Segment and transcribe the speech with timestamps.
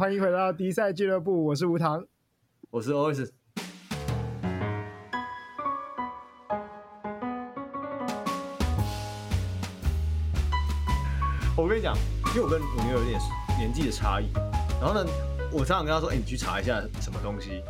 [0.00, 2.02] 欢迎回到迪赛俱乐部，我是吴糖，
[2.70, 3.30] 我是 OS。
[11.54, 11.94] 我跟你讲，
[12.28, 13.20] 因为我跟我女友有点
[13.58, 14.32] 年纪的差异，
[14.80, 15.04] 然后呢，
[15.52, 17.62] 我常常跟她说：“哎、欸，你去查一下什么东西。”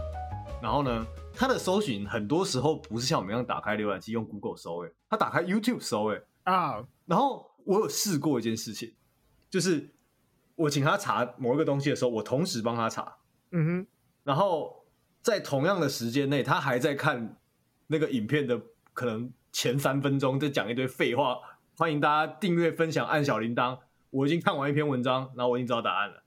[0.62, 1.04] 然后呢，
[1.34, 6.84] 她的搜寻很多时候不是像我们一样打开浏览器用 Google 搜，哎，她打开 YouTube 搜，哎啊。
[7.06, 8.94] 然后我有试过一件事情，
[9.50, 9.90] 就是
[10.60, 13.16] 我请他查某一个东西的时候，我同时帮他查，
[13.52, 13.86] 嗯哼。
[14.24, 14.84] 然后
[15.22, 17.36] 在同样的时间内，他还在看
[17.86, 18.60] 那个影片的
[18.92, 21.38] 可能前三分钟，在讲一堆废话。
[21.78, 23.78] 欢迎大家订阅、分享、按小铃铛。
[24.10, 26.22] 我已经看完一篇文章，然后我已经知道答案了。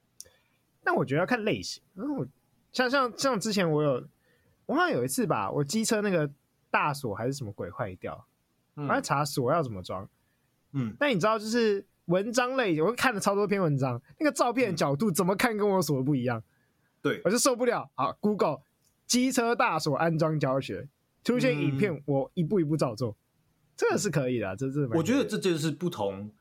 [0.83, 1.83] 但我觉得要看类型。
[1.93, 2.27] 嗯，
[2.71, 4.03] 像像像之前我有，
[4.65, 6.27] 我好像有一次吧，我机车那个
[6.71, 8.25] 大锁还是什么鬼坏掉，
[8.73, 10.09] 我在查锁要怎么装。
[10.71, 16.43] 嗯，但你知道，就是文章类，我看了超多篇文章，那个照片的角度怎么看跟我锁的不一样。
[17.01, 17.89] 对，我就受不了。
[17.95, 18.61] 好，Google
[19.05, 20.87] 机车大锁安装教学，
[21.23, 23.15] 出现影片，我一步一步照做。
[23.75, 26.31] 这个是可以的，啊，这是我觉得这就是不同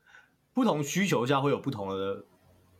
[0.53, 2.25] 不同需求下会有不同的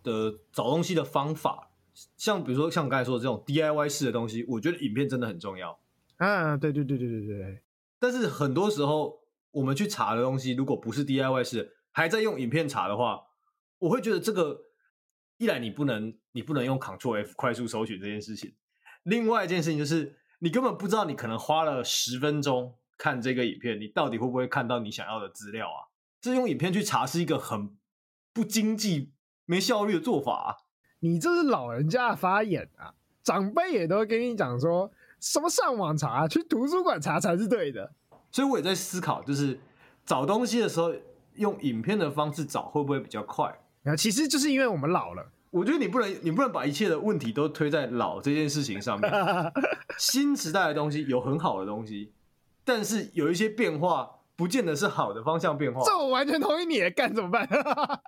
[0.03, 1.69] 的找东西的方法。
[2.17, 5.79] 像比如说像我刚才说的这种 DIY 式的东西，我觉得影片真的很重要。
[6.17, 7.61] 啊，对对对对对对。
[7.99, 9.19] 但是很多时候
[9.51, 13.21] 我们去查的东西，如果不是 DIY 式，还在用影片查的话，
[13.79, 14.59] 我会觉得这个
[15.37, 18.53] 一来你不能你不能用 Ctrl F 快速搜寻这件事情，
[19.03, 22.75] 另外一件事情就是你根本不知道你可能花了十分钟。
[22.95, 25.89] 看这个影片，你到底会不会看到你想要的资料啊？
[26.21, 27.75] 这用影片去查是一个很
[28.31, 29.11] 不经济、
[29.45, 30.55] 没效率的做法啊！
[30.99, 32.93] 你这是老人家的发言啊！
[33.23, 37.93] 长辈也都会跟你讲说，什么上网查，去图书馆查才是对的。
[38.31, 39.59] 所以我也在思考，就是
[40.05, 40.93] 找东西的时候
[41.35, 43.45] 用影片的方式找会不会比较快？
[43.85, 45.31] 啊，其实就是因为我们老了。
[45.51, 49.11] 我觉得你不能，你不能把一切的问题都推在老这件事情上面。
[49.99, 52.11] 新时代的东西有很好的东西。
[52.65, 55.83] 但是有一些变化，不见得是好的方向变化。
[55.85, 57.47] 这我完全同意你，干怎么办？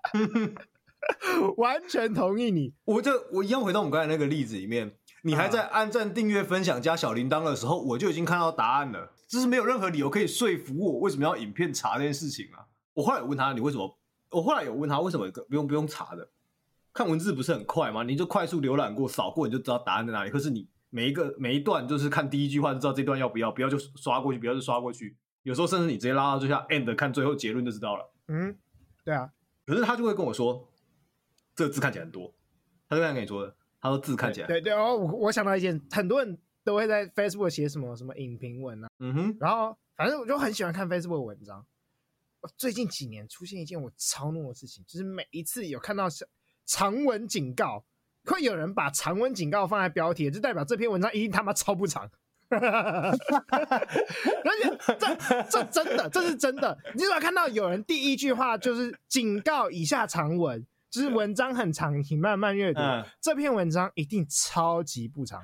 [1.58, 2.74] 完全同意你。
[2.86, 9.12] 我就我一样回到我们刚才那个例子里面，你还在按赞、订阅、分享、加小铃铛的时候，我就已经看到答案了。
[9.28, 12.66] 就是没有任何理由可以说服我为什么要影片查这件事情啊。
[12.96, 13.98] 我后来有问他，你为什么？
[14.32, 16.28] 我后来有问他为什么不用不用查的？
[16.92, 18.02] 看文字不是很快吗？
[18.02, 20.32] 你就快速浏览过、扫过，你就知道答案在哪里。
[20.32, 20.68] 可是你。
[20.92, 25.18] 每一个每一段就是看第一句话就知道这段要不要，不要就刷过去，不要就刷过去。
[25.44, 28.14] 有时候甚至你直接拉到最下 end 看最后结论就知道了。
[28.30, 28.56] 嗯，
[29.04, 29.30] 对啊。
[29.66, 30.70] 可是他就会跟我说，
[31.54, 32.34] 这个字看起来很多。
[32.88, 34.96] 他就这样跟你说的，他说字看起来对对，对哦。
[34.96, 38.88] 我我想到一件，很多人都会在 Facebook 写什么什么影评文啊。
[39.00, 39.38] 嗯哼。
[39.42, 41.66] 然后反正我就很喜欢看 Facebook 的文章。
[42.58, 46.08] 最近几年出现一件我超怒的事情，就是每一次有看到
[46.66, 47.86] 长文警告。
[48.28, 52.10] 会有人把长文警告放在标题，就代表这篇文章一定他妈超不长。
[52.50, 53.18] 而
[54.64, 55.16] 且这
[55.48, 56.76] 这真的，这是真的。
[56.96, 62.80] 你只要看到有人第一句话就是警告以下长文，就是文章很长，请慢慢阅读。
[62.80, 65.44] 嗯、这篇文章一定超级不长，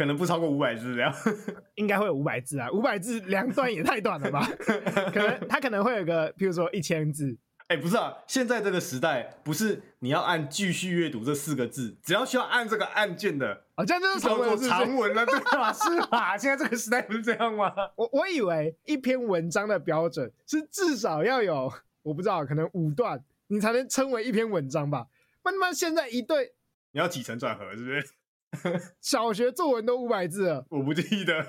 [0.00, 1.14] 可能不超过五百字这样，
[1.76, 4.48] 应该会有五百字啊，五百字两段也太短了吧？
[5.12, 7.36] 可能他可能会有个，譬如说一千字。
[7.66, 8.16] 哎，欸、不是啊！
[8.26, 15.70] 现在这个时代，不是你要按继续阅读这四个字，只要需要按这个按键的，啊，这样就是长文，长文了，对吧？
[15.70, 16.38] 是吧？
[16.38, 17.70] 现在这个时代不是这样吗？
[17.94, 21.70] 我 我以为一篇文章的标准是至少要有，
[22.02, 25.06] 我不知道，可能五段，你才能称为一篇文章吧？
[25.44, 26.54] 那么现在一对，
[26.92, 28.04] 你要起承转合，是不是？
[29.00, 31.40] 小学作文都五百字了，我不记得。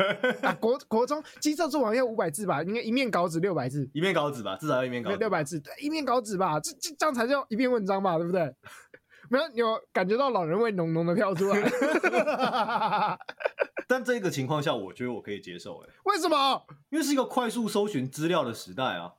[0.41, 2.61] 啊，国国中机测作文要五百字吧？
[2.63, 8.17] 应该一面稿纸六百字，一面稿纸吧，至少要一面稿纸六百字，对，一面稿纸吧，这这这样才叫一篇文章吧？
[8.17, 8.53] 对不对？
[9.29, 11.57] 没有，你有感觉到老人味浓浓的飘出来。
[13.87, 15.79] 但这个情况下，我觉得我可以接受。
[15.79, 16.65] 哎，为什么？
[16.89, 19.13] 因为是一个快速搜寻资料的时代啊！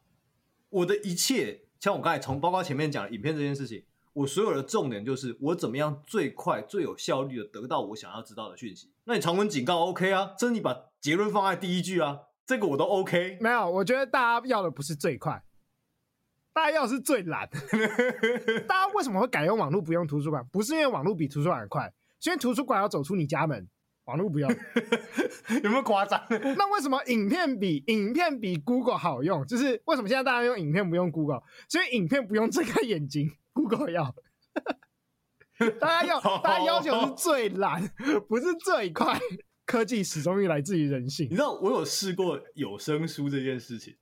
[0.71, 3.85] 我的一切，像我刚才从包括前面讲影片这件事情。
[4.15, 8.93] 我所有的重点就是我怎么样最快最有效率的得到我想要知道的讯息。
[9.05, 10.35] 那你长文警告 OK 啊？
[10.39, 13.39] 这是你把结论放在第一句啊，这个我都 OK。
[13.41, 15.43] 没有，我觉得大家要的不是最快，
[16.53, 17.49] 大家要的是最懒。
[18.69, 20.47] 大家为什么会改用网络不用图书馆？
[20.53, 23.67] 不是因为网络比图书馆快，是因为图书馆要走出你家门，
[24.05, 24.51] 网络不用。
[25.65, 26.23] 有没有夸张？
[26.29, 29.47] 那为什么影片比影片比 Google 好用？
[29.47, 31.43] 就是为什么现在大家用影片不用 Google？
[31.67, 33.33] 所以影片不用睁开眼睛。
[33.63, 34.15] Google 要，
[35.79, 37.89] 大家要，大家要求是最懒，
[38.29, 39.19] 不是最快。
[39.65, 41.27] 科技始终于来自于人性。
[41.27, 43.97] 你知道我有试过有声书这件事情，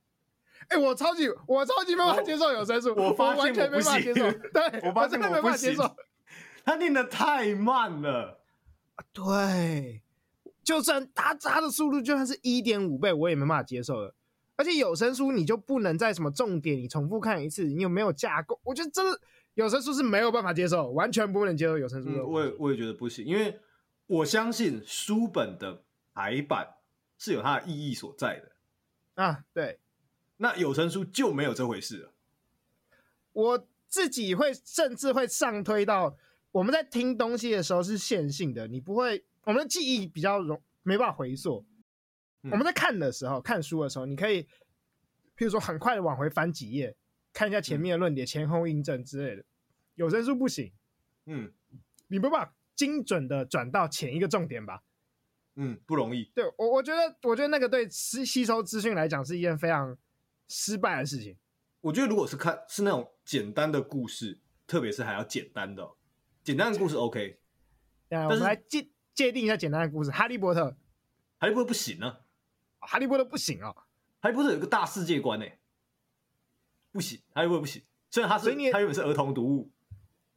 [0.69, 4.31] 哎、欸，我超级，我超级没办法接受有声书，我发现我完全没办法接受。
[4.51, 5.95] 对，我发现我真的没办法接受。
[6.65, 8.41] 他念的太慢了。
[9.13, 10.01] 对，
[10.63, 14.15] 就算他他的速度就算是一点五倍，我也没办法接受了。
[14.57, 18.59] 而且有声书你就不能在什么重点你重复看一次，你有没有架构？
[18.63, 19.19] 我觉得真的
[19.55, 22.25] 有声书是没有办法接受，完全不能接受有声书的。
[22.25, 23.59] 我也我也觉得不行，因为
[24.07, 25.83] 我相信书本的
[26.13, 26.75] 排版
[27.17, 29.43] 是有它的意义所在的啊。
[29.53, 29.79] 对，
[30.37, 32.13] 那有声书就没有这回事了。
[33.33, 36.15] 我自己会甚至会上推到，
[36.51, 41.65] 我们在听东西的时候是线性的，你不会，我们的记忆比较容没办法回溯。
[42.43, 44.43] 嗯、我们在看的时候，看书的时候，你可以，
[45.37, 46.95] 譬如说很快的往回翻几页，
[47.33, 49.43] 看一下前面的论点、嗯、前后印证之类的。
[49.95, 50.71] 有声书不行，
[51.25, 51.51] 嗯，
[52.07, 54.83] 你没办法精准的转到前一个重点吧？
[55.55, 56.31] 嗯，不容易。
[56.33, 59.97] 对我，我觉得，我觉得那个对吸吸收资讯来讲是一件非常
[60.47, 61.37] 失败的事情。
[61.81, 65.91] 我觉得如果是看是那种简单的故事，特别是还要简单的，
[66.43, 67.39] 简单的故事 OK。
[68.09, 70.61] 但是我们来界界定一下简单的故事，《哈利波特》。
[71.37, 72.07] 哈利波特不行呢、
[72.79, 73.73] 啊，哈利波特不行啊！
[74.19, 75.45] 哈利波特有个大世界观呢，
[76.91, 77.81] 不行，哈利波特不行。
[78.09, 79.71] 虽然他是他原本是儿童读物，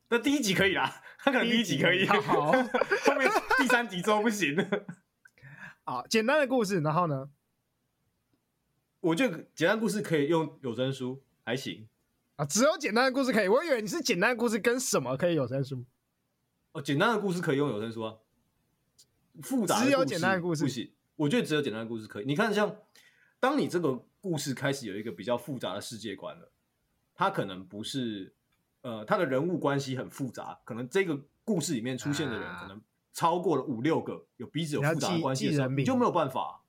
[0.08, 4.86] 但第一集可以啦， 他可能第一集可以，好， 后面第三集之后不行了。
[5.84, 7.30] 好，简单的故事，然后呢？
[9.00, 11.22] 我觉得简单故事可以用有声书。
[11.46, 11.86] 还行
[12.36, 13.48] 啊，只有简单的故事可以。
[13.48, 15.84] 我以为你是简单的故事跟什么可以有声书？
[16.72, 18.16] 哦，简单的故事可以用有声书啊。
[19.42, 20.90] 复杂的只有简单的故事不行。
[21.16, 22.24] 我觉得只有简单的故事可以。
[22.24, 22.74] 你看，像
[23.38, 26.50] 当你这个故事开始有一个比较复杂的世界观了，
[27.14, 28.34] 它可能不是
[28.80, 32.80] 呃，它的人物关系很复杂，可能这个故事里面出现的人可能
[33.12, 36.62] 超过了五六个，有彼此有复杂的关系的时候，你就没有办法。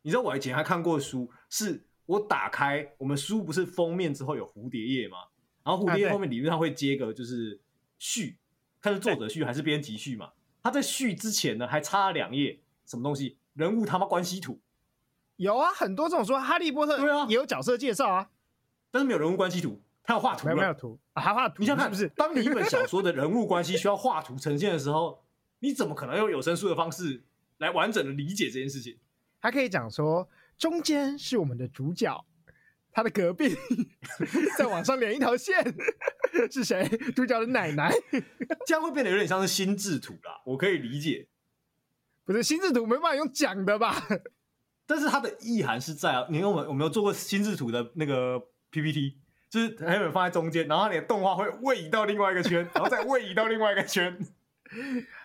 [0.00, 1.84] 你知道我以前还看过书是。
[2.06, 5.16] 我打开我们书不是封面之后有蝴蝶页吗？
[5.62, 7.58] 然后蝴蝶页后面理论上会接个就是
[7.98, 8.36] 序，
[8.78, 10.32] 看是作者序还是编辑序嘛？
[10.62, 13.38] 他在序之前呢还插了两页什么东西？
[13.54, 14.60] 人物他妈关系图。
[15.36, 18.30] 有啊，很多这种说哈利波特对啊也有角色介绍啊，
[18.90, 20.46] 但是没有人物关系图，他要画图。
[20.46, 21.56] 没有没有图啊，还画图？
[21.58, 22.08] 你想看是不是？
[22.16, 25.24] 当你一本小说的人物关系需要画图呈现的时候，
[25.60, 27.24] 你怎么可能用有声书的方式
[27.58, 28.98] 来完整的理解这件事情？
[29.40, 30.28] 他可以讲说。
[30.56, 32.24] 中间是我们的主角，
[32.92, 33.56] 他的隔壁
[34.56, 35.56] 在往上连一条线
[36.48, 36.86] 是谁？
[37.16, 37.92] 主角的奶奶，
[38.64, 40.40] 这样会变得有点像是心智图啦。
[40.46, 41.26] 我可以理解，
[42.24, 44.06] 不是心智图没办法用讲的吧？
[44.86, 46.26] 但是它的意涵是在啊。
[46.30, 48.40] 你有没有，有没有做过心智图的那个
[48.70, 49.18] PPT？
[49.50, 54.18] 就是还有放在中间，然后你的动画会位移到另外一个圈，然后再位移到另外一个圈。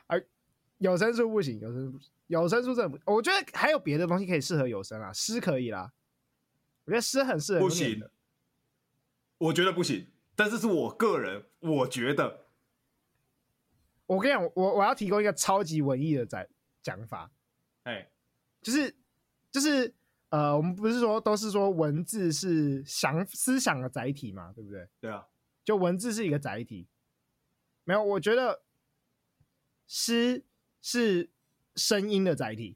[0.08, 0.24] 而
[0.78, 2.12] 有声书不行，有声书不行。
[2.28, 5.92] 有声书真的不，我觉得还有别的东西可以适合有声啊，诗可以啦。
[6.86, 7.62] 我觉得诗很适合。
[7.62, 8.04] 不行，
[9.40, 10.08] 我觉得不行。
[10.36, 12.46] 但是是我个人，我觉得。
[14.06, 16.46] 我跟你讲，我我要提供一个超级文艺的讲
[16.84, 17.32] 讲法。
[17.84, 18.12] 哎、欸，
[18.62, 18.96] 就是
[19.52, 19.94] 就是
[20.30, 24.88] 呃，我们不是说都是说文字是想思想的载体嘛，对不对？
[25.00, 25.28] 对啊，
[25.64, 26.88] 就文字是一个载体。
[27.84, 28.64] 没有，我觉得
[29.88, 30.46] 诗
[30.82, 31.30] 是。
[31.76, 32.76] 声音的载体，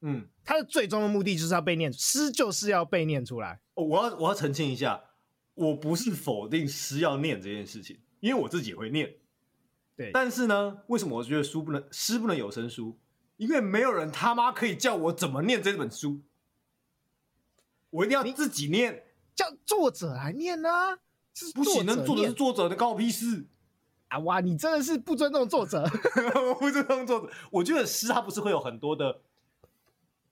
[0.00, 3.60] 嗯，它的最终的目的就是要被念，诗就是要被念出来。
[3.74, 5.04] 哦，我要我要澄清一下，
[5.52, 9.14] 我不是否定诗要念这件事情，因为我自己也会念。
[9.94, 12.98] 对，但是呢，为什么我觉得书不能诗不能有声书？
[13.38, 16.20] 因为没有人他妈可以叫我怎么念这本书，
[17.88, 19.04] 我一定要自己念，
[19.34, 20.98] 叫作者来念呢、啊？
[21.54, 23.46] 不行，能作者是作者的，关我屁事。
[24.08, 24.40] 啊哇！
[24.40, 25.84] 你真的是不尊重作者，
[26.48, 27.30] 我不尊重作者。
[27.50, 29.20] 我觉得诗它不是会有很多的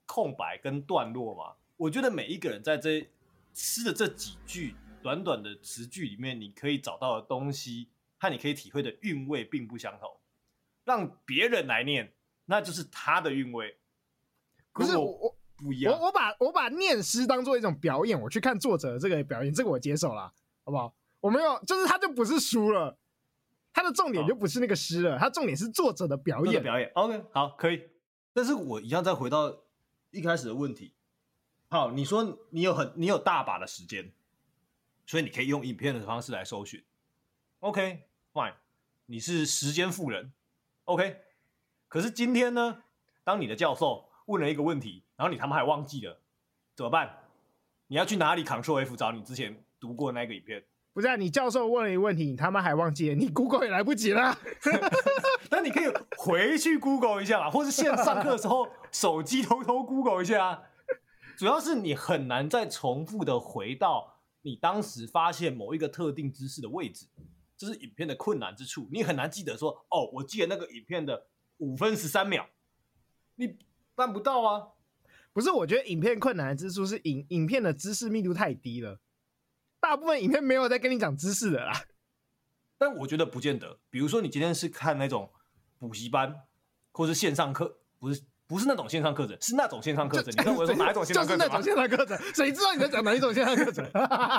[0.07, 1.57] 空白跟段落吗？
[1.77, 3.07] 我觉得每一个人在这
[3.53, 10.11] 诗的这几句短短的词句里面，你可以找到的东西和你可以体会的韵味并不相同。
[10.85, 12.15] 让别人来念，
[12.47, 13.77] 那就是他的韵味。
[14.73, 15.93] 不是我，我不一样。
[15.93, 20.33] 我我把我把念诗当做一种表演，我去看作者的这个表演，这个我接受了，
[20.65, 20.95] 好不好？
[21.21, 22.99] 我没有，就是他就不是书了。
[23.73, 26.63] 他的重点就不是那个诗了，他重点是作者的表演。
[26.63, 27.91] 表演，OK，好，可以。
[28.33, 29.65] 但是我一样再回到
[30.11, 30.95] 一开始的问题。
[31.69, 34.13] 好，你说你有很你有大把的时间，
[35.07, 36.83] 所以你可以用影片的方式来搜寻。
[37.61, 38.55] OK，Fine，
[39.07, 40.33] 你是时间富人。
[40.85, 41.21] OK，
[41.89, 42.83] 可是今天呢，
[43.25, 46.21] 当你的教授问了一个问题，然后你他妈还忘记了，
[46.75, 47.19] 怎么办？
[47.87, 50.65] 你要去哪里 Ctrl F 找你之前读过那个影片？
[50.93, 53.15] 不是、啊、你教授问了一个问题，你他妈还忘记了？
[53.15, 54.37] 你 Google 也来不及了。
[55.51, 60.63] 但你可以回去 Google 一下嘛，或是现在上课的时候手机偷偷 Google 一下。
[61.37, 67.07] 主要是你很难再重复的回到你当时发现某一个特定知识的位置。
[67.59, 68.89] 这是影片的困难之处。
[68.91, 71.27] 你很难记得说，哦，我记得那个影片的
[71.59, 72.47] 五分十三秒，
[73.37, 73.59] 你
[73.95, 74.69] 办不到啊。
[75.33, 79.01] 不是，我觉得影片困难之处是影影片的知识密度太低了，
[79.79, 81.73] 大部分影片没有在跟你讲知识的啦。
[82.79, 85.31] 但我觉得不见得，比如说你今天是看那种
[85.79, 86.43] 补习班，
[86.93, 90.33] 或是线上课，不是不是那种线上课程，是那种线上课程。
[90.33, 91.39] 你知道我说哪一种线上课程？
[91.39, 93.85] 就是那种线上课程，谁知道你在讲哪一种线上课程？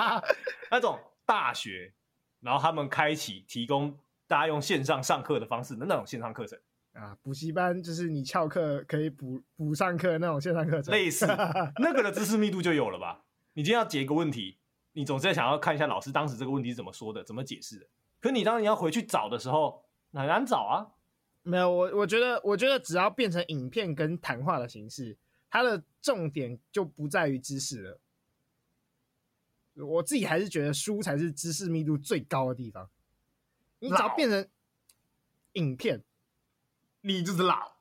[0.70, 1.92] 那种大学，
[2.40, 3.96] 然后他们开启提供
[4.26, 6.58] 大家用线上上课的方式的那种线上课程
[6.98, 11.26] 啊，补习班就是你翘课可以补补上课那种线上课程，类似
[11.78, 13.24] 那个的知识密度就有了吧？
[13.52, 14.58] 你今天要解一个问题，
[14.94, 17.86] 你总是在想要看一下老师当时这个问题是怎么说的，怎么解释的。
[18.20, 20.90] 可你当你要回去找的时候，很难找啊。
[21.44, 25.16] 没有，我我觉得，我觉得只要变成影片跟谈话的形式，
[25.48, 28.00] 它的重点就不在于知识了。
[29.74, 32.90] 我自己还是觉得书才是知识密度最高的地方。
[33.78, 34.48] 你只要变成
[35.52, 36.02] 影片，
[37.02, 37.72] 你就是老。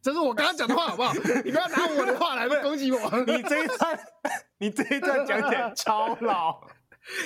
[0.00, 1.12] 这是我刚刚讲的话，好不好？
[1.44, 2.98] 你不要拿我的话来攻击我。
[3.20, 4.00] 你这一段，
[4.58, 6.60] 你这一段讲起来超老。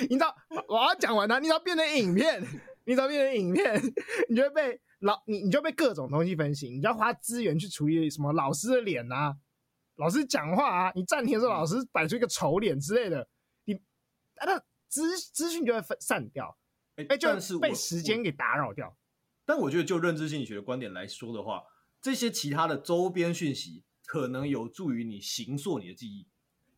[0.01, 0.35] 你知道
[0.67, 2.39] 我要讲完它，你知道变成影片，
[2.85, 3.81] 你知道变成影片，
[4.29, 9.35] 你就会被老你你就被各种东西分析，你就要花资源去处理什么老师的脸啊，
[9.95, 13.27] 老师讲话啊，你暂停的时候老师摆出一个丑脸之类的，
[13.65, 13.73] 你
[14.35, 16.55] 啊那资资讯就会分散掉，
[16.95, 18.95] 哎、欸，就是被时间给打扰掉。
[19.47, 21.63] 但我觉得就认知心理学的观点来说的话，
[22.01, 26.27] 这些其他的周边讯息可能有助于你形塑你的记忆，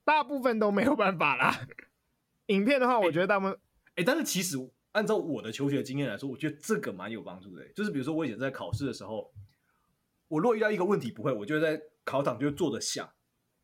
[0.04, 1.68] 大部分都没有办法啦。
[2.46, 3.58] 影片的话，我觉得他们，
[3.96, 4.56] 哎、但是其实
[4.92, 7.68] 按照我的求学经验来说，我觉得这个蛮有帮助的。
[7.74, 9.34] 就是比如说，我以前在考试的时候，
[10.28, 13.12] 我若遇到一个问题不会，我就在考场就坐着想，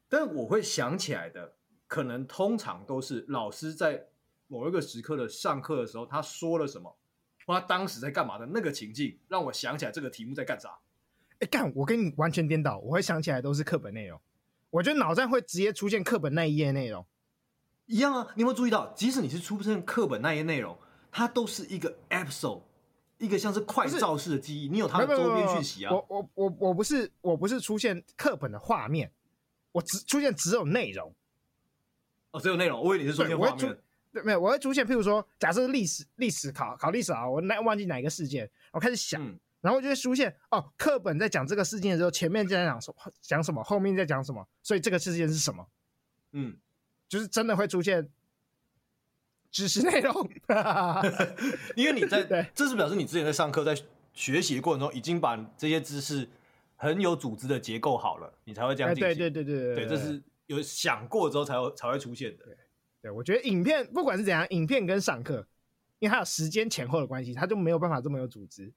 [0.09, 4.07] 但我会想起来的，可能通常都是老师在
[4.47, 7.04] 某一个时刻的上课的时候，他说了什么，或
[7.53, 10.69] 他当时在干嘛的那个情境，让我想起来这个题目在干啥。
[11.33, 14.19] 哎、欸，干，我跟你完全颠倒，我会想起来都是课本内容，
[14.69, 17.05] 我觉得脑袋会直接出现课本那一页内容。
[17.87, 20.75] 一样啊，你有没有注意到，即使你是出现课本那一页内容，
[21.11, 22.63] 它都是一个 episode，
[23.19, 24.69] 一个像是快照式的记忆。
[24.69, 25.93] 你有它的周边讯息啊。
[25.93, 29.11] 我我我我不是我不是出现课本的画面，
[29.73, 31.13] 我只出现只有内容。
[32.31, 33.77] 哦，只有内容，我以为你是出现画面。
[34.15, 45.67] 对，没有，我会出现，譬如说，假设历史历史考考历史啊，我那忘记哪一个事件，我开始想，嗯、然后就会出现哦，课本在讲这个事件的时候，前面在讲什么，讲什么，后面在讲什么，所以这个事件是什么？
[46.31, 46.57] 嗯。
[47.07, 48.09] 就是真的会出现
[49.51, 50.11] 知识内容
[51.77, 53.79] 因为你在对，这是表示你之前在上课，在
[54.11, 56.27] 学习的过程中，已经把这些知识
[56.75, 59.15] 很有组织的结构好了，你才会这样进行。
[59.15, 62.45] 对对对对对，对，这是有想过之后才会才会出现的。
[62.45, 62.57] 对，
[63.05, 65.47] 对，我觉得影片不管是怎样，影片跟上课，
[65.99, 68.73] 因为它有时间前后的关系，它就没有办法这么有组织。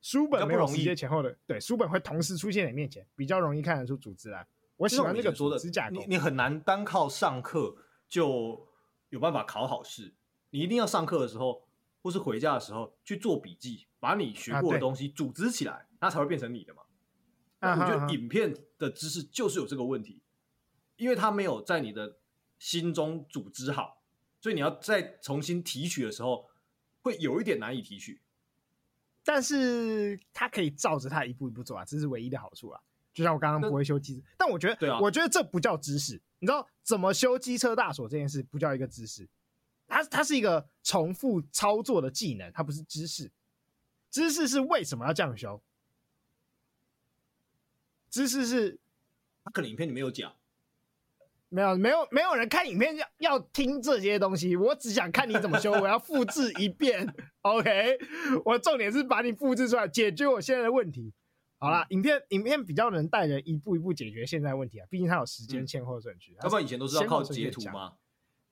[0.00, 4.44] 书本没有时间前后的，对，书本会同时出现在你面前，比较容易看得出组织来。
[4.76, 6.00] 我喜欢那个组织架构。
[6.00, 7.76] 你你很难单靠上课
[8.08, 8.66] 就
[9.10, 10.12] 有办法考好试，
[10.50, 11.68] 你一定要上课的时候
[12.02, 16.82] 或是回家的时候去做笔记，把你学过的东西组织起来，它、啊、才会变成你的嘛。
[17.60, 20.22] 啊、我觉得影片的知识就是有这个问题，
[20.96, 22.18] 因为它没有在你的
[22.58, 24.02] 心中组织好，
[24.40, 26.48] 所以你要再重新提取的时候
[27.02, 28.20] 会有一点难以提取。
[29.24, 32.80] 但是它可以照着它一步一步做啊，这是唯一的好处啊。
[33.12, 36.20] 就像我刚刚不会修机，但我觉得，对啊，我觉得这不叫知识。
[36.38, 39.28] 你知道怎么修机车大锁这件事不叫一个知识，
[39.88, 43.30] 它它是一个重复操作的技能，它不是知识。
[44.08, 45.60] 知识是为什么要这样修？
[48.08, 48.78] 知识是，
[49.44, 50.34] 他可能影片里面有讲，
[51.50, 57.06] 没有没有没有人看影片要要听这些东西，我只想看你怎么修， 我要复制一遍。
[57.42, 57.98] OK，
[58.44, 61.12] 我重点是把你复制出来，解决我现在的问题。
[61.58, 66.36] 好啦，影片影片比较能带人一步一步解决现在问题啊，毕竟它有时间先后顺序。
[66.40, 67.94] 要、嗯、不然以前都是要靠截图吗？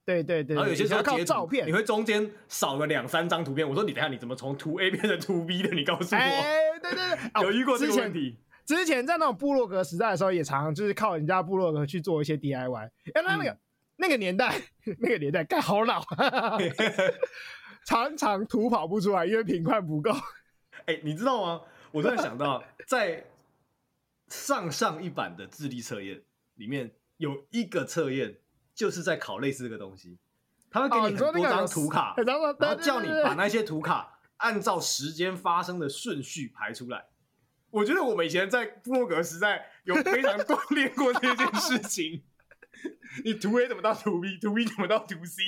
[0.04, 3.68] 对对对，然后有些时候靠照片，你会中间少了两三张图片。
[3.68, 5.68] 我说你等下你怎么从图 A 变成图 B 的？
[5.74, 6.20] 你告诉我。
[6.20, 8.36] 哎，对对对，有遇过这个问题。
[8.66, 12.90] 之前，在那种部落格时代的时候，也常常就是靠人家部落格去做一些 DIY。
[13.14, 13.58] 哎，那那个、嗯、
[13.96, 14.60] 那个年代，
[14.98, 16.02] 那个年代，盖好老，
[17.86, 20.10] 常常图跑不出来，因为频宽不够。
[20.86, 21.62] 哎，你知道吗？
[21.92, 23.24] 我突然想到， 在
[24.28, 26.20] 上上一版的智力测验
[26.56, 28.36] 里面有一个测验，
[28.74, 30.18] 就是在考类似这个东西。
[30.68, 37.06] 他会给你很多张图卡，然后叫你把那些图卡按照时间发生的顺序排出来。
[37.76, 42.22] 我觉得我们以前在布洛格时代有非常锻炼过这件事情。
[43.22, 45.42] 你图 A 怎么到图 B，图 B 怎么到图 C？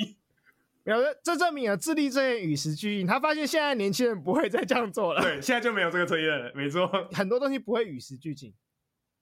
[0.84, 3.06] 没有，这证明了智力这件与时俱进。
[3.06, 5.22] 他发现现在年轻人不会再这样做了。
[5.22, 6.52] 对，现在就没有这个推荐了。
[6.54, 8.52] 没错， 很多东西不会与时俱进。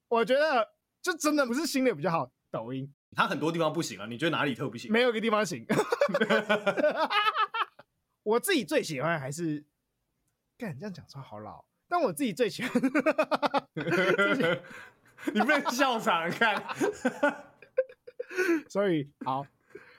[0.08, 0.70] 我觉得，
[1.00, 2.32] 就真的不是新的比较好。
[2.50, 4.06] 抖音，它很多地方不行啊。
[4.06, 4.90] 你觉得哪里特不行？
[4.90, 5.64] 没有一个地方行。
[8.25, 9.64] 我自己最喜欢还是，
[10.58, 11.64] 干这样讲出来好老。
[11.88, 12.73] 但我自己最喜欢，
[15.33, 16.62] 你被笑场看。
[18.69, 19.47] 所以好。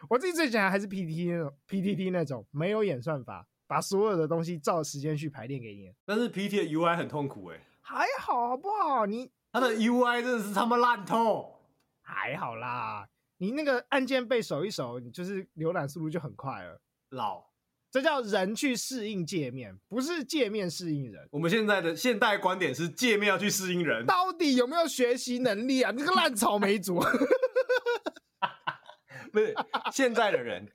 [0.09, 5.91] 我自己最喜欢还是 PTT 那种 PTT 那种没有演算法，把所有的东西照时间去排练给你。
[6.05, 9.05] 但是 PTT 的 UI 很痛苦哎，还好好不好？
[9.05, 11.59] 你它的 UI 真的是他妈烂透，
[12.01, 13.09] 还好啦。
[13.39, 16.79] 你那个按键被守一守，你就是浏览速度就很快了。
[17.09, 17.43] 老，
[17.97, 21.27] 这叫人去适应界面，不是界面适应人。
[21.31, 25.89] 我们现在的现代观点是界面要去适应人，到底有没有学习能力啊？
[25.89, 27.03] 你这个烂草莓族。
[29.33, 29.55] 不是
[29.91, 30.71] 现在的人，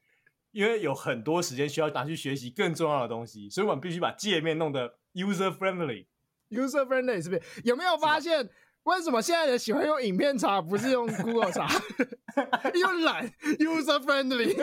[0.50, 6.06] 因为有很多时间需要拿去学习更重要的东西，所以我们必须把界面弄得 user friendly。
[6.50, 7.42] user friendly 是不是？
[7.62, 8.50] 有没有发现
[8.82, 11.68] 为什么现在人喜欢用影片查，不是用 Google 查？
[12.74, 14.56] 又懒，user friendly。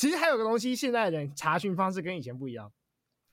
[0.00, 2.72] 其实还有个东西，现在的人查询方式跟以前不一样。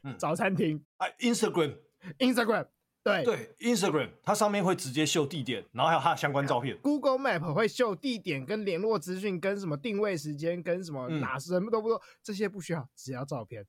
[0.03, 2.67] 嗯，找餐厅啊，Instagram，Instagram。
[3.01, 6.77] 对对，Instagram 它上面会直接秀地点，然后还有它的相关照片。
[6.79, 13.65] Google Map 会秀地点跟联络资讯，跟什么定位时间，跟什么哪什么都不多，这些不需要，只要照片。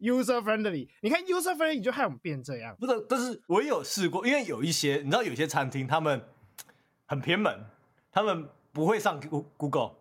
[0.00, 2.76] User friendly，你看 User friendly 就害我们变这样。
[2.80, 6.20] 不是，但是我也有试过，因为有一些你知道，有些餐厅他们
[7.06, 7.64] 很偏门，
[8.10, 9.20] 他们不会上
[9.56, 9.92] Google，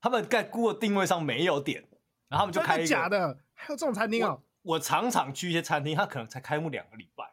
[0.00, 1.88] 他们在 Google 定位上没有点，
[2.28, 4.42] 然后他们就开一个假的，还有这种餐厅哦。
[4.62, 7.24] 我常常去一些餐厅，它可能才开幕两个礼拜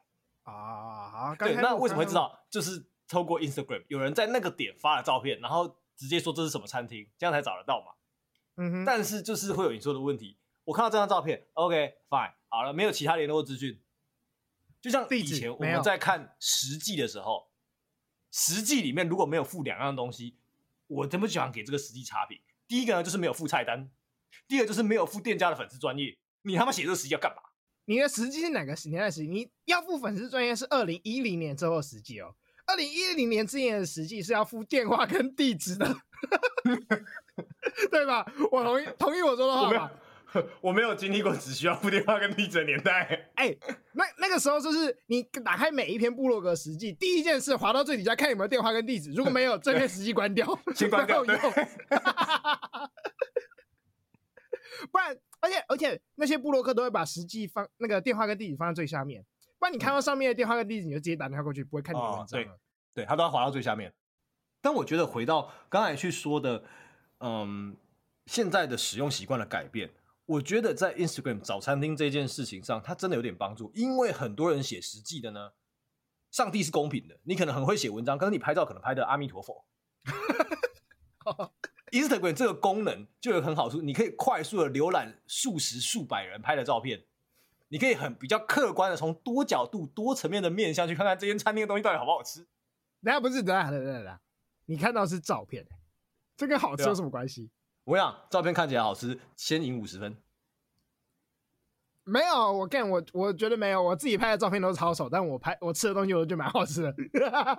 [0.43, 1.36] 啊。
[1.36, 2.45] 对，那为什么会知道？
[2.50, 7.88] 就是透过 Instagram，有人在那个点发了照片，然后直接说这是什么餐厅，这样才找得到嘛。
[8.57, 8.86] 嗯哼。
[8.86, 13.81] 但是就是会有你说的问题，我看到这张照片，OK，fine，好了，没有其他联络资讯。
[14.79, 17.49] 就像以前我们在看实际的时候，
[18.32, 20.38] 实际里面如果没有附两样东西，
[20.88, 22.39] 我真不喜欢给这个实际差评。
[22.67, 23.88] 第一个呢，就是没有附菜单；
[24.47, 26.17] 第二个就是没有附店家的粉丝专业。
[26.43, 27.41] 你他妈写这个实际要干嘛？
[27.86, 29.28] 你的实际是哪个年代实际？
[29.28, 32.36] 你要付粉丝专业是二零一零年之后实际哦。
[32.67, 35.95] 二零一零年之前的实际是要付电话跟地址的，
[37.91, 38.25] 对吧？
[38.51, 39.91] 我同意同意我说的话吧。
[40.62, 43.32] 我没有经历过只需要付电话跟地址的年代。
[43.36, 43.60] 哎、欸，
[43.93, 51.24] 那那个时候就是你打开每一篇部落格实际，第一件事滑到最底下看有没有电话跟地址，如果没有，这篇实际关掉， 先关掉。
[51.26, 51.38] 对
[54.91, 55.17] 不然。
[55.41, 59.24] 而且而且那些部落客都会把实际放那个电话跟地址放在最下面，
[59.60, 62.48] 不然你看到上面的电话跟地址，你就直接打电话过去，不会看你的文章了。
[62.48, 62.58] 哦、
[62.95, 63.93] 对，对，他都要滑到最下面。
[64.60, 66.63] 但我觉得回到刚才去说的，
[67.19, 67.78] 嗯，
[68.26, 69.91] 现在的使用习惯的改变，
[70.25, 75.51] 我觉得在 Instagram 找餐厅这件事情上，它真的有点帮助，因为很多人写实际的呢，
[76.31, 79.65] 上帝是公平的，你可能很会写文章，可是你拍照可能拍的阿弥陀佛。
[81.91, 87.05] Instagram 这个功能就有很好处，你可以快速的浏览数十数百人拍的照片，
[87.67, 92.47] 你可以很比较客观的从多角度、多层面的面向去看看这间餐厅的东西到底好不好吃。
[93.01, 94.19] 那不是，等下等下等下，
[94.65, 95.65] 你看到是照片，
[96.35, 97.51] 这跟好吃有什么关系？
[97.86, 100.17] 我想照片看起来好吃，先赢五十分。
[102.04, 106.95] 没有，我干我我觉得没有，我自己拍的照片都是超丑，但我拍我吃的东西我就蛮好吃的。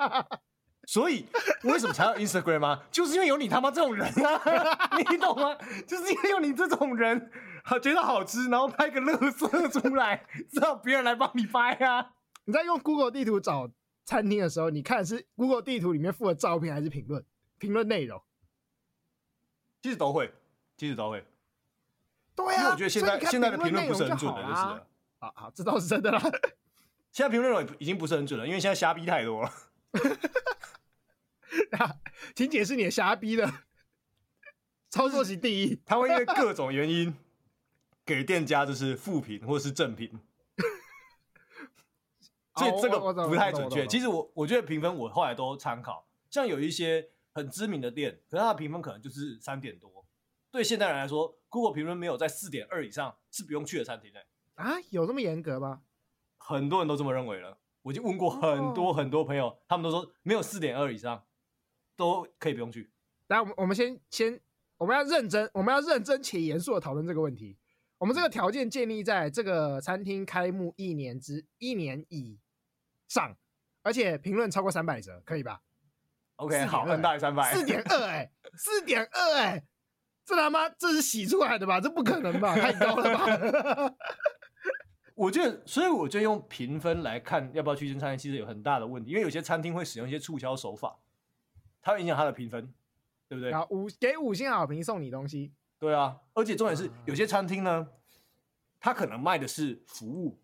[0.86, 1.26] 所以
[1.64, 2.82] 为什么才要 Instagram 吗？
[2.92, 5.56] 就是因为有你他妈这种人啊， 你懂吗？
[5.86, 7.30] 就是因为有你这种人，
[7.64, 12.12] 好觉得好吃，然后拍个乐色出来，知道别人来帮你拍啊。
[12.44, 13.68] 你在用 Google 地图找
[14.04, 17.24] 餐厅的时候，你看的是 Google 地图里面附的照片还是评论？
[17.58, 18.22] 评论内容？
[19.86, 20.34] 其实都会，
[20.76, 21.24] 其实都会。
[22.34, 24.84] 对啊，因为我觉得现在现在的评论不是很准的，就是了。
[25.20, 26.20] 好好，这倒是真的啦。
[27.12, 29.52] 现在评论内容已经不是很准了，因为现在瞎逼太多了。
[31.78, 31.98] 啊，
[32.34, 33.48] 请解释你的瞎逼的
[34.90, 37.14] 操作是第一，他会因为各种原因
[38.04, 40.18] 给店家就是负评或者是正评，
[42.56, 43.86] 所以这个不太准确。
[43.86, 50.06] 其实我我觉得评分我后来都参考，像有一些很知名的店，可是它的评分可能就是三点多。
[50.50, 54.80] 对现代人来说，Google 评分没有在四点二以上是不用去的餐厅的啊？
[54.88, 55.82] 有这么严格吗？
[56.38, 57.58] 很多人都这么认为了。
[57.82, 61.26] 我已经问过很多很多朋友，哦、他们都说没有四点二以上
[61.94, 62.90] 都可以不用去。
[63.26, 64.40] 来，我们我们先先，
[64.78, 67.58] 我们要认真，我们要认真且严肃的讨论这个问题。
[67.98, 72.38] 我们这个条件建立在这个餐厅开幕一年之一年以
[73.08, 73.36] 上，
[73.82, 75.60] 而且评论超过三百则，可以吧
[76.36, 79.64] ？OK，好，很大于三百，四点二 哎，四点二哎，
[80.24, 81.80] 这他妈这是洗出来的吧？
[81.80, 82.54] 这不可能吧？
[82.56, 83.94] 太高了吧？
[85.14, 90.98] 我觉得，所以我觉得用评分来看要不要去一间餐厅，其实有很大的问题，因为有些餐厅会使用一些促销手法，
[91.80, 92.72] 它会影响它的评分，
[93.28, 93.50] 对不对？
[93.50, 97.88] 然后五给五星好评送你东西，对啊，而且重点是有些餐厅呢，
[98.78, 100.38] 它可能卖的是服务，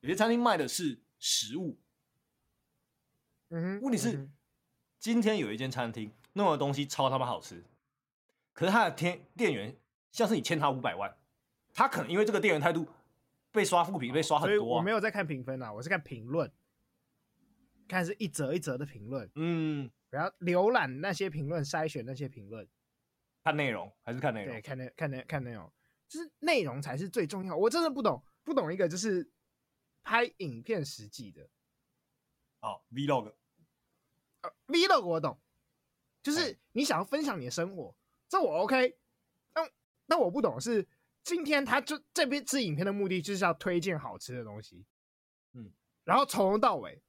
[0.00, 1.78] 有些餐厅卖的是食物。
[3.50, 4.32] 嗯哼，问题是、嗯、
[4.98, 7.64] 今天有一间餐厅弄的东西超他妈好吃，
[8.52, 9.76] 可是他的店店员
[10.10, 11.16] 像是你欠他五百万，
[11.72, 12.86] 他可能因为这个店员态度。
[13.52, 16.52] 被刷负评，被刷很多、我没有在看评分啊，我是看评论，
[17.88, 19.30] 看是一则一则的评论。
[19.34, 22.68] 嗯，然后浏览那些评论，筛选那些评论，
[23.42, 24.52] 看内容还是看内容？
[24.54, 25.72] 对，看内看内看内容，
[26.06, 27.56] 就是内容才是最重要。
[27.56, 29.26] 我真的不懂，不懂一个就是
[30.02, 31.48] 拍影片实际的。
[32.60, 33.34] 哦，Vlog，呃
[34.66, 35.38] ，Vlog 我懂，
[36.22, 37.94] 就是你想要分享你的生活，
[38.28, 38.96] 这我 OK。
[39.52, 39.70] 但
[40.06, 40.86] 但我不懂是。
[41.24, 44.84] 今天他就这边支影片的目的就是要推荐好吃的东西，
[45.54, 45.72] 嗯，
[46.04, 47.02] 然后从头到尾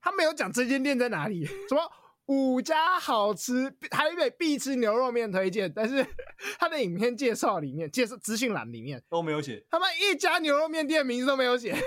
[0.00, 1.88] 他没有讲这间店在哪里， 什么
[2.26, 6.04] 五家好吃台北必吃牛肉面推荐，但是
[6.58, 11.80] 他的影片介绍里面介绍资讯栏里面都没有写，他们一家牛肉面店名字都没有写。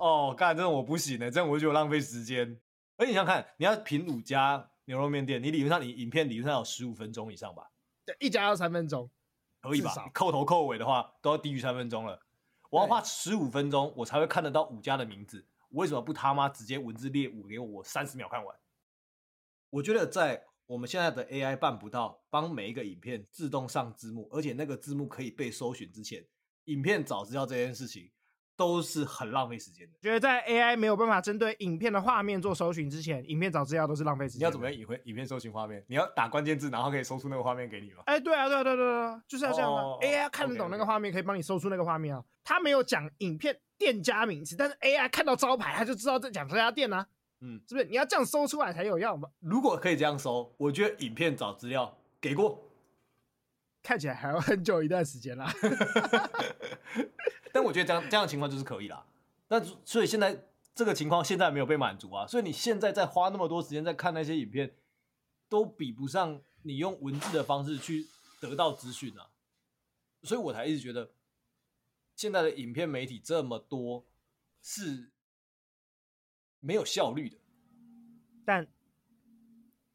[0.00, 2.60] 哦，干这种我不行的，这样我就浪费时间。
[2.96, 7.70] 而且你想看，你要评五家牛肉面店，你理论上你影片理论上有十五分钟以上吧？
[8.04, 9.10] 对，一家要三分钟。
[9.60, 9.94] 可以吧？
[10.12, 12.20] 扣头扣尾的话，都要低于三分钟了。
[12.70, 15.46] 我要花十五分钟，我才会看得到五家的名字。
[15.70, 18.54] 我为什么不他妈直接文字列五给我，我三十秒看完？
[19.70, 26.24] 我觉得在我们现在的 AI 办不到，帮每一个影片自动上字幕，而且那个字幕可以被搜寻之前，
[26.66, 28.10] 影片早知道这件事情。
[28.56, 29.92] 都是很浪费时间的。
[30.00, 34.40] 觉得在 AI 没有办法针对影片的画面做搜寻之前，影片找资料都是浪费时间。
[34.40, 35.84] 你要怎么样影片影片搜寻画面？
[35.88, 38.02] 你要打关键字，然后可以搜出那个画面给你吗？
[38.06, 39.82] 哎，对啊，对啊，对啊，对啊，就是要这样啊。
[39.82, 42.24] Oh, AI 看得懂那个画面，可以帮你搜出那个画面啊。
[42.44, 47.06] 他没有讲影片店家名字，但是 AI 看到招牌，他就知道在讲这家店啊。
[47.40, 47.86] 嗯，是不是？
[47.86, 49.28] 你要这样搜出来才有用吗？
[49.40, 52.70] 如果可以这样搜，我觉得影片找资料给过，
[53.82, 55.52] 看起来还要很久一段时间啦。
[57.54, 59.06] 但我觉得这样这样的情况就是可以啦。
[59.46, 64.74] 那所以现在这个情况现在没有被满足啊，所以你现在在花那么多时间在看那些影片，
[65.48, 68.08] 都比不上你用文字的方式去
[68.40, 69.30] 得到资讯啊，
[70.24, 71.12] 所以我才一直觉得
[72.16, 74.04] 现在的影片媒体这么多
[74.60, 75.12] 是
[76.58, 77.38] 没有效率的，
[78.44, 78.66] 但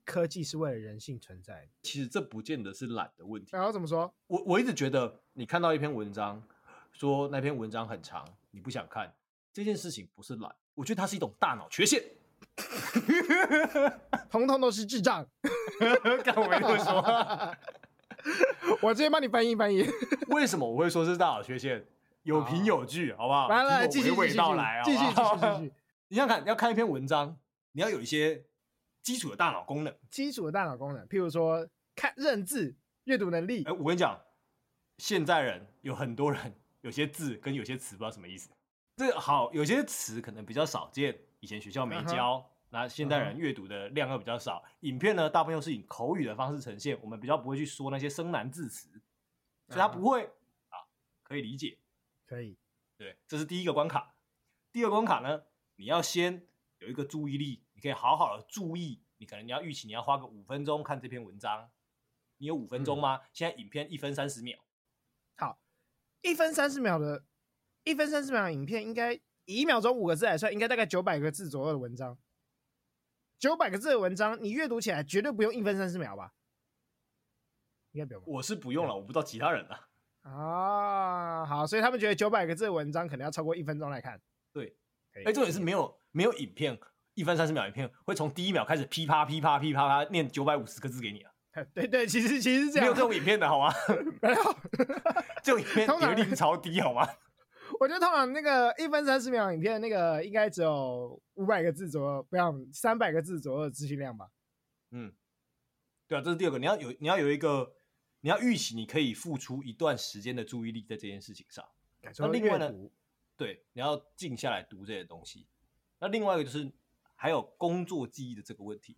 [0.06, 3.50] 科技是为了人性存在的，其实这不见得是懒的问题。
[3.52, 4.14] 然后怎么说？
[4.28, 6.42] 我我一直觉得你看到一篇文章，
[6.92, 9.14] 说那篇文章很长，你不想看。
[9.52, 12.04] 这件事情不是懒，我觉得它是一种大脑缺陷，
[14.30, 15.26] 通通都是智障。
[16.24, 17.58] 干我没这么说，
[18.82, 19.86] 我直接帮你翻译翻译。
[20.28, 21.86] 为什么我会说是大脑缺陷？
[22.24, 23.48] 有凭有据，好不好？
[23.48, 24.38] 来来，继续继续继续
[24.84, 25.74] 继续继续。
[26.10, 27.38] 你想看，你要看一篇文章，
[27.72, 28.44] 你要有一些
[29.02, 29.94] 基础的大脑功能。
[30.12, 32.76] 基础的大脑功能，譬如说看认字、
[33.06, 33.64] 阅读能力。
[33.64, 34.22] 哎，我跟你讲，
[35.00, 38.50] 现在人有很多人有些字跟有些词不知道什么意思。
[38.96, 42.38] 这个好，有些词可能比较少见，以前学校没教。
[42.38, 42.46] Uh huh.
[42.72, 44.70] 那现代人阅读的量又比较少，uh.
[44.82, 48.90] 影片呢，大部分又是以口语的方式呈现，我们比较不会去说那些生难字词，
[49.68, 50.78] 所以它不会、uh huh.
[50.78, 50.88] 啊，
[51.24, 51.80] 可以理解，
[52.28, 52.56] 可以，
[52.96, 54.14] 对，这是第一个关卡。
[54.72, 55.46] 第二个关卡呢，
[55.78, 56.46] 你要先
[56.78, 61.72] 有一个注意力，你可以好好的注意，你可能你要预期你要花个五分钟看这篇文章，
[62.38, 63.16] 你有五分钟吗？
[63.16, 64.60] 嗯、现在影片一分三十秒，
[65.38, 65.60] 好，
[66.22, 67.24] 一分三十秒的。
[67.86, 69.14] 一分三十秒的影片，应该
[69.46, 72.20] 以一秒钟五个字来算，应该大概九百个字左右的文章。
[73.40, 76.34] 九百个字的文章，你阅读起来绝对不用一分三十秒吧？
[77.94, 78.22] 应该不用。
[78.28, 79.88] 我是不用了，我不知道其他人了。
[80.22, 84.22] 啊，好，所以他们觉得九百个字的文章可能要超过一分钟来看。
[84.52, 84.78] 对，
[85.26, 86.78] 哎，重点是没有没有影片
[87.16, 91.29] 一分三十秒影片会从第一秒开始噼啪噼啪噼啪啪念九百五十个字给你啊？
[91.74, 93.74] 对对，其实其实是这样，没有这种影片的好吗？
[94.22, 94.36] 没有，
[95.44, 97.08] 这种影片点击率超低好吗？
[97.80, 104.30] 我觉得通常那个一分三十秒影片，那个应该只有五百个字左右，不要三百个字左右的资讯量吧？
[104.92, 105.14] 嗯，
[106.08, 107.74] 对啊，这是第二个，你要有你要有一个，
[108.22, 111.64] 你要预期你可以付出一段时间的注意力在这件事情上。
[112.18, 112.74] 那另外呢，
[113.38, 115.48] 对，你要静下来读这些东西。
[116.00, 116.72] 那另外一个就是
[117.16, 118.98] 还有工作记忆的这个问题，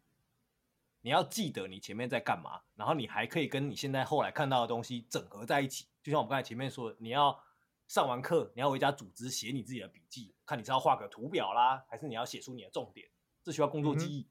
[1.01, 5.87] 你要记得你前面在干嘛，然后你还可以跟你现在后来看到的东西整合在一起。
[6.01, 7.43] 就像我们刚才前面说的，你要。
[7.87, 13.05] 上完课，你要回家组织写你自己的笔记，看你是要画个图表啦，还是你要写出你的重点，
[13.43, 14.29] 这需要工作记忆，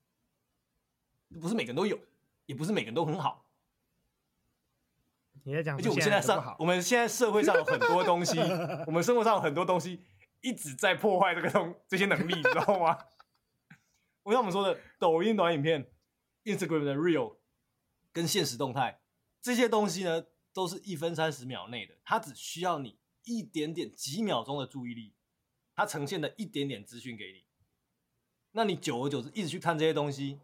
[1.38, 1.98] 不是每个人都有，
[2.46, 3.44] 也不是每个人都很好。
[5.42, 8.40] 你在讲，而且我们现在上，我们现在社会上有很多东西，
[8.86, 10.02] 我们生活上有很多东西
[10.40, 12.96] 一直在破坏这个东这些能力，你知道吗？
[14.24, 15.86] 我像我们说的抖音短影片、
[16.44, 17.36] Instagram 的 Real
[18.12, 19.00] 跟现实动态
[19.40, 25.14] 这些东西呢，都是一分三十秒内的，它只需要你一点点几秒钟的注意力，
[25.74, 27.44] 它呈现的一点点资讯给你，
[28.52, 30.40] 那你久而久之一直去看这些东西，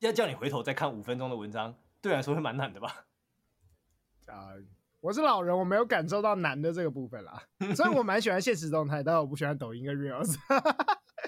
[0.00, 3.06] 要叫你回头再看五分钟的文章，对我来说会蛮难的吧？
[4.26, 4.64] 啊、uh，
[5.00, 7.42] 我是老人，我没有感受到难的这个部分啦，
[7.74, 10.36] 所以我蛮喜欢现实动态，但我不喜欢抖音跟 Reels。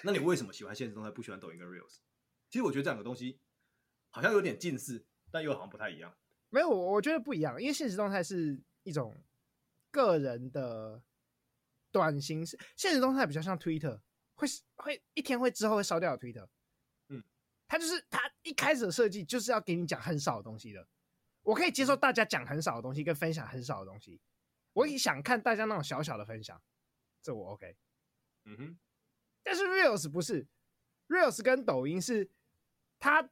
[0.05, 1.99] 那你为什么喜欢现实动态，不喜欢抖音跟 Reels？
[2.55, 3.41] 其实我觉得这两个东西
[4.11, 6.17] 好像有点近似，但又好像不太一样。
[6.51, 9.21] 没有，我我觉得不一样，因为现实动态是一种
[9.91, 11.03] 个人的
[11.91, 14.01] 短形式，现实动态比较像 Twitter，
[14.35, 16.47] 会会一天会之后会烧掉的 Twitter。
[17.09, 17.25] 嗯，
[17.67, 20.87] 它就是它一开始的设计就是要给你讲很少的东西的。
[21.43, 24.21] 我可以接受大家讲很少的东西跟分享很少的东西，
[24.75, 26.63] 我也想看大家那种小小的分享，
[27.21, 27.77] 这我 OK。
[28.45, 28.79] 嗯哼。
[29.43, 30.47] 但是 Reels 不是
[31.09, 32.31] ，Reels 跟抖音是，
[33.05, 33.29] 它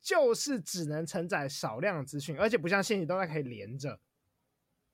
[0.00, 3.98] 就是只能承载少量的资讯，而且不像限时动态可以连着。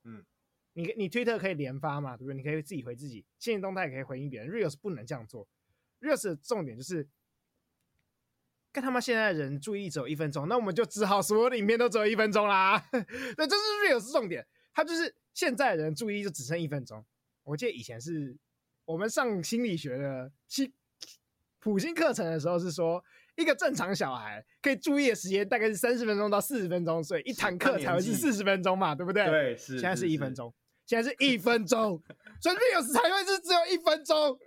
[0.05, 0.25] 嗯，
[0.73, 2.33] 你你 Twitter 可以连发嘛，对不对？
[2.33, 5.47] 你可以自己回自己，限时动态也可以回应别人，Reels 不能这样做。
[6.01, 7.07] Reels 的重点就是，
[8.71, 12.79] 跟他们现在的人注意力只有一分钟，那我们就只好所有的影片都只有一分钟啦。
[12.89, 14.43] 对这是 real 是重点，
[14.73, 17.05] 它就是现在的人注意力就只剩一分钟。
[17.43, 18.35] 我记得以前是。
[18.85, 20.71] 我们上心理学的心
[21.57, 23.03] 普心课程的时候是说，
[23.35, 29.25] 一个正常小孩可以注意的时间大概是三十分钟到四十分钟，所以一堂课才会是四十分钟嘛，对不对？
[29.25, 29.79] 对，是。
[29.79, 30.53] 现在是一分钟，
[30.85, 32.01] 现在是一分钟，
[32.41, 34.39] 所以 Reels 才会是只有一分钟。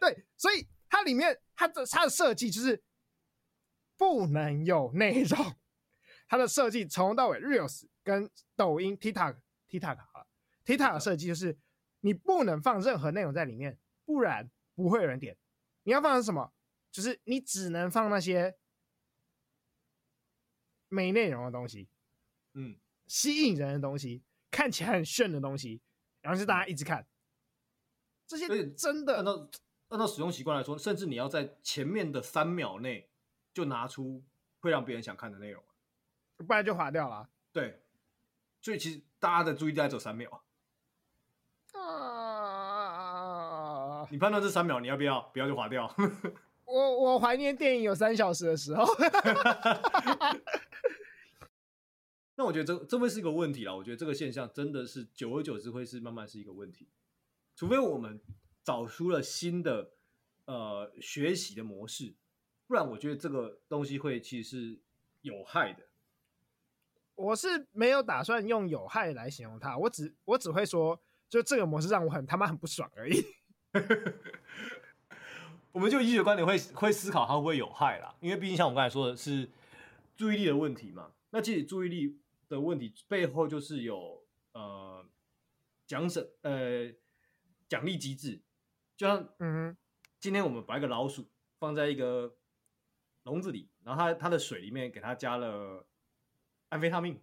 [0.00, 2.82] 对，所以它里面它的它的设计就是
[3.96, 5.54] 不能有内容，
[6.28, 9.36] 它的设计从头到尾 Reels 跟抖音 TikTok
[9.68, 10.26] TikTok 啊
[10.64, 11.58] TikTok 的设计就是。
[12.00, 15.36] 你不能放任何内容在里面，不然不会有人点。
[15.82, 16.52] 你要放的是什么？
[16.96, 18.56] 就是你只能放那些
[20.88, 21.90] 没内容的东西，
[22.54, 25.82] 嗯，吸引人的东西，看起来很炫的东西，
[26.22, 27.06] 然后是大家一直看。
[28.26, 29.46] 这些真的按照
[29.88, 33.10] 按照使用习惯来说，甚至你要在前面的三秒内
[33.52, 34.24] 就拿出
[34.60, 35.62] 会让别人想看的内容，
[36.38, 37.28] 不然就划掉了。
[37.52, 37.82] 对，
[38.62, 40.42] 所以其实大家的注意力在走三秒。
[41.72, 42.88] 啊！
[44.10, 45.20] 你判断这三秒你要不要？
[45.20, 45.94] 不要就划掉。
[46.76, 48.84] 我我怀念电影有三小时的时候。
[52.36, 53.74] 那我觉得这这会是一个问题啦。
[53.74, 56.88] 我觉得这个现象真的是久而久之会是慢慢是一个问题。
[57.54, 58.20] 除非我们
[58.62, 59.92] 找出了新的
[60.44, 62.14] 呃学习的模式，
[62.66, 64.78] 不然我觉得这个东西会其实是
[65.22, 65.84] 有害的。
[67.14, 71.00] 我是没有打算用有害来形容它，我只我只会说。
[71.28, 73.20] 就这个模式让我很他妈很不爽而已。
[75.76, 79.46] 我们就医学观点会会思考它会不会有害啦，因为毕竟像我刚才说的是
[80.16, 81.12] 注意力的问题嘛。
[81.28, 85.06] 那其实注意力的问题背后就是有呃
[85.86, 86.90] 奖赏呃
[87.68, 88.40] 奖励机制，
[88.96, 89.76] 就像嗯，
[90.18, 92.34] 今天我们把一个老鼠放在一个
[93.24, 95.86] 笼子里，然后它它的水里面给它加了
[96.70, 97.20] 安非他命，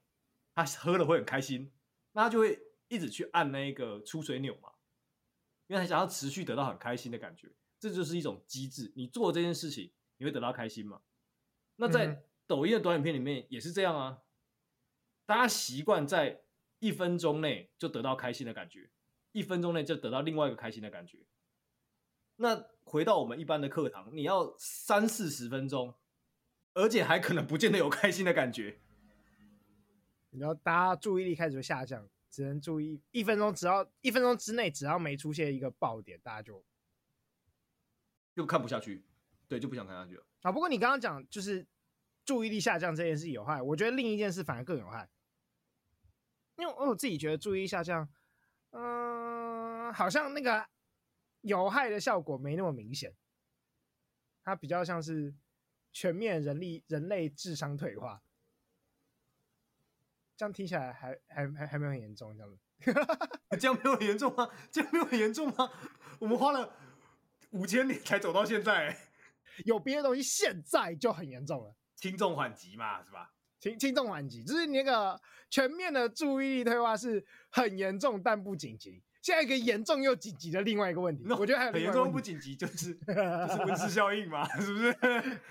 [0.54, 1.72] 它喝了会很开心，
[2.12, 2.60] 那它就会。
[2.90, 4.70] 一直去按那个出水钮嘛，
[5.66, 7.48] 因为它想要持续得到很开心的感觉，
[7.84, 8.94] 这就是一种机制。
[8.96, 11.02] 你做这件事情，你会得到开心吗？
[11.76, 14.22] 那在抖音的短影片里面也是这样啊，
[15.26, 16.44] 大家习惯在
[16.80, 18.90] 一分钟内就得到开心的感觉，
[19.34, 21.26] 一分钟内就得到另外一个开心的感觉。
[22.38, 25.94] 那回到我们一般的课堂，你要三四十分钟，
[26.74, 28.80] 而且还可能不见得有开心的感觉，
[30.32, 32.08] 然后大家注意力开始就下降。
[32.30, 36.64] 只能注意一分钟，只要一分钟之内，只要没出现一个爆点，大家就
[38.36, 39.06] 就看不下去，
[39.48, 40.26] 对，就不想看下去了。
[40.42, 41.66] 啊，不过你刚刚讲就是
[42.26, 45.10] 注意力下降这件事有害，我觉得另一件事反而更有害，
[46.58, 48.10] 因为我自己觉得注意力下降，
[48.72, 50.68] 嗯、呃，好像那个
[51.42, 53.16] 有害的效果没那么明显，
[54.44, 55.36] 它比较像是
[55.92, 58.22] 全面人力人类智商退化。
[60.36, 62.60] 这样听起来还还还还没有很严重，这样子，
[63.60, 64.50] 这样没有很严重吗？
[64.72, 65.70] 这样没有很严重吗？
[66.20, 66.76] 我们花了
[67.54, 68.96] 五千年才走到现在，
[69.66, 73.32] 有别的东西现在就很严重了，轻重缓急嘛，是吧？
[73.60, 79.02] 轻轻重缓急，就是你那个全面的注意力退化是很严重但不紧急。
[79.22, 84.94] 现在一个严重又紧急的另外一个问题，no, 我觉得还有很严重不紧急，就是 就是温室效应嘛，是不是？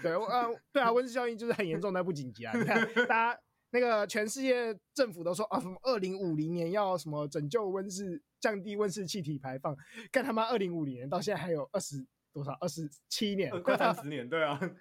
[0.02, 2.52] 对，呃，对啊，温室效应就是很严重但不紧急啊。
[2.54, 3.40] 你看大家。
[3.74, 9.74] 那个全世界政府都说啊，什么二零五零年要什么拯救温室，降低温室气体排放，
[10.10, 14.72] 干他妈二零五零年到现在还有二十多少，二十七年，快三十年，对啊， 对啊，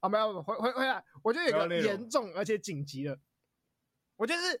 [0.00, 3.18] 啊没有回回回来，我觉得有个严重而且紧急的，
[4.16, 4.60] 我觉得是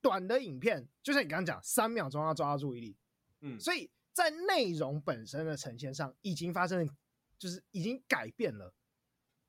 [0.00, 2.96] 短的影片，就像你刚刚讲，三秒钟要抓到注意力，
[3.40, 6.88] 嗯，所以在内容本身的呈现上，已经发生，
[7.36, 8.72] 就是已经改变了。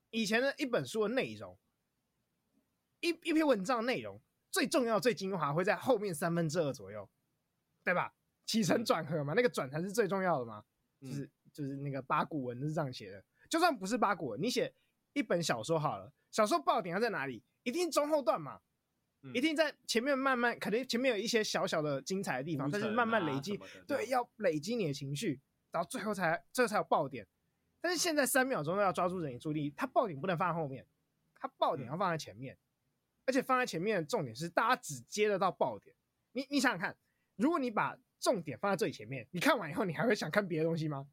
[0.10, 1.56] 以前的一本书的内容，
[3.02, 4.20] 一一篇文章的内容
[4.52, 7.10] 最重要、最精华会在后面三分之二左右，
[7.84, 8.14] 对吧？
[8.46, 10.64] 起承转合嘛，那个转才是最重要的嘛。
[11.00, 14.74] 就是就是那个八股文是这样写的，就算不是八股文，你写
[15.14, 17.42] 一本小说好了，小说爆点要在哪里？
[17.64, 18.60] 一定中后段嘛，
[19.34, 23.58] 一定在前面慢慢，可能前面有一些小小的精彩的地方，但是慢慢累积，
[23.88, 25.40] 对，要累积你的情绪，
[25.72, 27.26] 然后最后才最后才有爆点。
[27.80, 30.86] 但是现在三秒钟都要抓住人的注意力，它爆点不能放在后面，
[31.36, 32.60] 它爆点要放在前面，嗯、
[33.26, 35.96] 而且放在前面的重点是大家只接得到爆点。
[36.32, 36.98] 你你想想看，
[37.36, 41.08] 如果你把重点放在最前面，你看完以后你还会想看别的东西吗？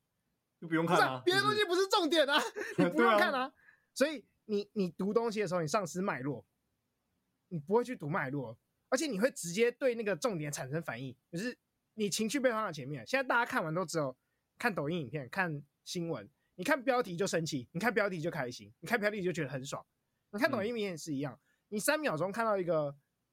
[0.61, 2.41] 就不用看啊，别的东西不是重点啊，
[2.79, 3.43] 你不用看啊。
[3.43, 3.53] 啊
[3.95, 6.45] 所以你你读东西的时候，你丧失脉络，
[7.49, 11.57] 你不会去读脉络，而且你会直接对那个重点产生反应，就是
[11.95, 13.07] 你情绪被放在前面。
[13.07, 14.17] 现在大家看完都只有
[14.59, 16.29] 看抖音影片、看新闻。
[16.59, 19.85] 你看标题就生气，你看标题就开心，你看标题就觉得很爽。
[20.31, 21.41] 你看抖音也是一样，嗯、
[21.77, 22.85] 你三秒钟看到一个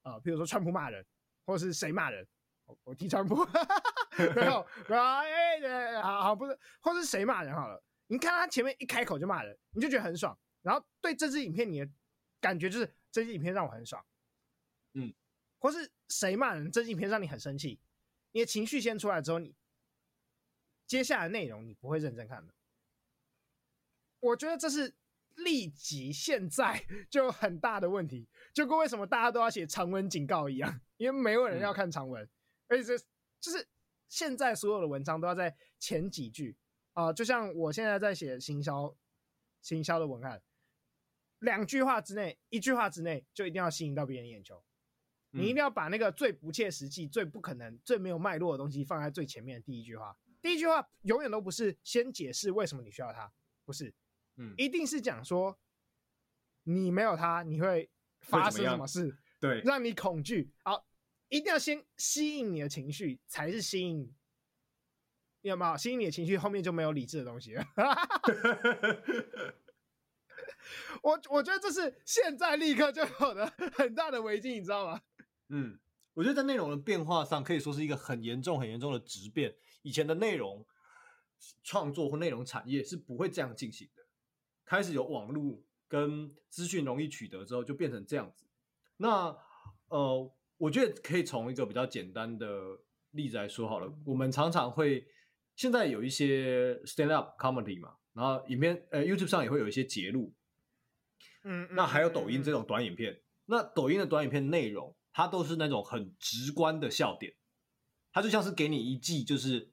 [0.01, 1.05] 呃，比如说川普骂人，
[1.45, 2.27] 或者是谁骂人，
[2.65, 3.37] 我我替川普，
[4.35, 10.37] 没有没有哎对，好好不是，或者是谁骂人好了，你看他前面一开口就骂人，你就觉得很爽。
[10.61, 11.89] 然后对这支影片你的
[12.41, 14.05] 感觉就是这支影片让我很爽，
[14.95, 15.13] 嗯，
[15.59, 17.79] 或是谁骂人，这支影片让你很生气，
[18.33, 19.55] 你的情绪先出来之后，你
[20.85, 22.53] 接下来内容你不会认真看的。
[24.19, 24.93] 我觉得这是
[25.35, 32.29] 立即现在就有很大的问题，就跟为什么大家都要写长文警告一样，因为没有人要看长文，嗯、
[32.67, 32.97] 而且这
[33.39, 33.67] 就是
[34.07, 36.55] 现在所有的文章都要在前几句。
[36.93, 38.95] 啊、呃，就像我现在在写行销
[39.63, 40.39] 行销的文案，
[41.39, 44.63] 两句话之内，一句话之内就一定要吸引到别人眼球，
[45.31, 53.33] 你一定要把那个最不切实际、最不可能、最没有脉络的东西放在最前面的第一句话，第一句话永远都不是先解释为什么你需要它，
[53.65, 53.91] 不是。
[54.37, 55.59] 嗯，一定是讲说，
[56.63, 57.89] 你没有他，你会
[58.21, 59.17] 发生什么事？
[59.39, 60.51] 对，让你恐惧。
[60.63, 60.85] 好，
[61.29, 64.13] 一定要先吸引你的情绪，才是吸引。
[65.41, 66.37] 有没有吸引你的情绪？
[66.37, 67.65] 后面就没有理智的东西了。
[71.01, 75.01] 我我觉得这是现在立刻就有的很大的危机，你知道吗？
[75.49, 75.77] 嗯，
[76.13, 79.53] 我觉得在内容的变化上，可以说是一个很严重、很严重的质变。
[79.81, 80.65] 以前的内容
[81.61, 84.02] 创作或内容产业是不会这样进行的。
[84.73, 88.43] 开始有网络跟资讯容易取得之后，就变成这样子。
[88.97, 89.37] 那
[89.89, 92.79] 呃，我觉得可以从一个比较简单的
[93.11, 93.93] 例子来说好了。
[94.03, 95.05] 我们常常会
[95.55, 100.33] 现在有一些 stand up comedy 嘛，然后影片呃 YouTube 上也会有一些节录，
[101.43, 103.21] 嗯，那还有抖音这种短影片。
[103.45, 107.35] 那抖音的短影片内容，它都是那种很直观的笑点，
[108.11, 109.71] 它就像是给你一记就是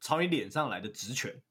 [0.00, 1.42] 朝你脸上来的直拳，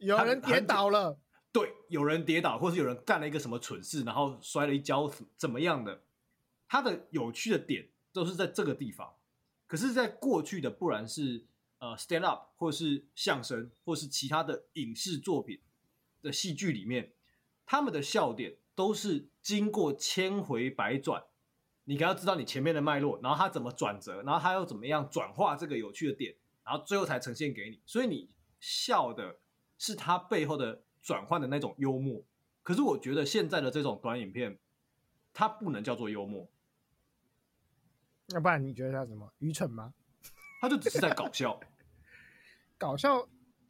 [0.00, 1.20] 有人跌倒了。
[1.52, 6.02] 对，有人跌倒，或是有人干了一个什么蠢事，然后摔了一跤，怎么样的？
[6.68, 9.16] 它的有趣的点都是在这个地方。
[9.66, 11.44] 可是，在过去的，不然是
[11.78, 15.60] 呃 stand up，或是相声，或是其他的影视作品
[16.22, 17.12] 的戏剧里面，
[17.66, 21.24] 他们的笑点都是经过千回百转，
[21.82, 27.80] 你可要知道你前面的脉络，然后他怎么转折，然后他又怎么样转化这个有趣的点，然后最后才呈现给你。
[27.84, 29.40] 所以你笑的
[29.76, 30.84] 是他背后的。
[31.02, 32.22] 转换的那种幽默，
[32.62, 34.58] 可是我觉得现在的这种短影片，
[35.32, 36.48] 它不能叫做幽默，
[38.28, 39.94] 要不然你觉得它什么愚蠢吗？
[40.60, 41.58] 它就只是在搞笑，
[42.76, 43.26] 搞笑，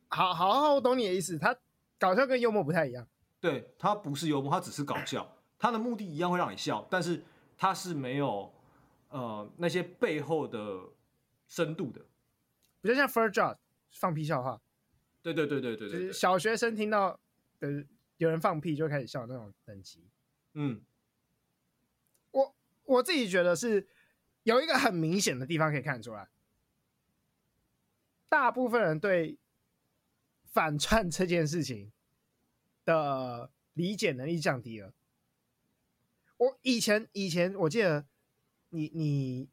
[0.08, 1.38] 好好好，我懂你的意思。
[1.38, 1.56] 它
[1.98, 3.06] 搞笑跟幽默不太一样，
[3.40, 7.24] 对，它不是幽默，它只是搞笑，它的目的一样会让你笑，但是
[7.56, 8.52] 它是没有
[9.10, 10.80] 呃那些背后的
[11.46, 12.04] 深度的，
[12.80, 13.56] 比较像 First Drop
[13.92, 14.60] 放屁笑话。
[15.22, 17.20] 对对对对对对，就是小学生听到
[17.58, 17.84] 的
[18.16, 20.02] 有人放屁就开始笑那种等级。
[20.54, 20.80] 嗯，
[22.30, 22.54] 我
[22.84, 23.86] 我自己觉得是
[24.44, 26.28] 有一个很明显的地方可以看出来，
[28.28, 29.38] 大部分人对
[30.46, 31.92] 反串这件事情
[32.84, 34.94] 的理解能力降低了。
[36.38, 38.06] 我以前以前我记得
[38.70, 39.48] 你你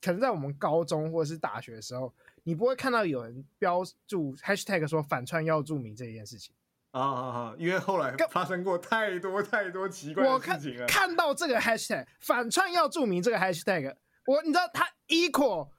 [0.00, 2.14] 可能在我们高中或者是大学的时候。
[2.44, 6.54] 你不会看到有人标注 hashtag 说反串要注明这件事情，
[6.90, 7.54] 啊啊啊！
[7.58, 10.84] 因为后来发生过太多太多奇怪的事情了。
[10.84, 15.70] 我看，看到这个 hashtag 反串要注明这个 hashtag，我你知道他 equal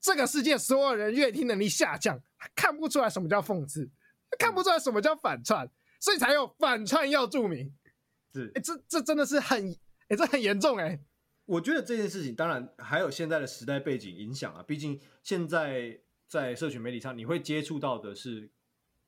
[0.00, 2.20] 这个世界所有人阅听能力下降，
[2.54, 3.90] 看不出来什么叫讽刺，
[4.38, 7.74] 看不出来什么叫反串，所以才有反串要注明。
[8.34, 9.74] 是，哎，这这真的是很，
[10.08, 11.00] 哎，这很严重哎。
[11.48, 18.50] 我觉得这件事情当然还有现在的时代背景影响啊，毕竟现在在社群媒体上，你会接触到的是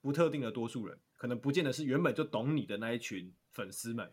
[0.00, 4.10] 不特定的多数人，可能不见得是原本就懂你的那一群粉丝们。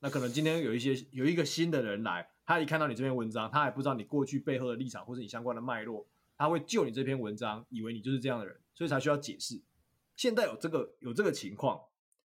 [0.00, 6.04] 那可能今天有一些有一个新的人来，他一看到你这篇文章，他还不知道你过去背后的立场或者你相关的脉络，
[6.36, 9.62] 他会就你这篇文章，以为你就是这样的人，所以才需要解释。
[10.16, 11.80] 现在有这个有这个情况，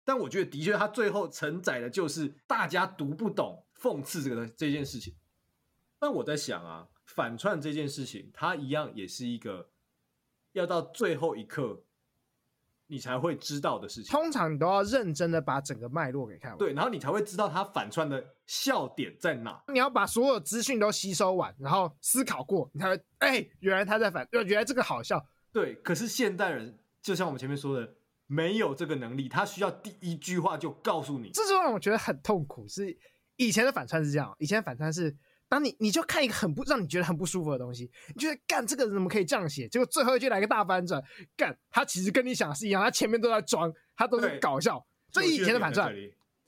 [0.04, 5.12] 但我觉得的确，他最后承载的就是大家读不懂讽刺这个这件事情。
[6.02, 9.70] 但我在想啊，反串这件事情，它一样也是一个
[10.50, 11.84] 要到最后一刻
[12.88, 14.10] 你才会知道的事情。
[14.10, 19.62] 通常你都要认真的把整个脉络给看完，对，然后你才会知道它反串的笑点在哪。
[19.68, 25.24] 你要把所有资讯都吸收完，然后思考过，你才会哎、欸，原来他在反，原来这个好笑。
[25.52, 27.94] 对，可是现代人就像我们前面说的，
[28.26, 32.66] 没有这个能力，他需要第一句话就告诉你，这就让我觉得很痛苦。
[32.66, 32.98] 是
[33.36, 35.16] 以前的反串是这样，以前的反串是。
[35.52, 39.68] 当你你就看一个很不让你觉得很不舒服的东西，你觉得干这个人怎么可以这样写？
[39.68, 41.04] 结果最后一句来个大反转，
[41.36, 44.82] 干他其实跟你想的是一样，他前面都在装，他都是搞笑。
[45.10, 45.94] 所以以前的反串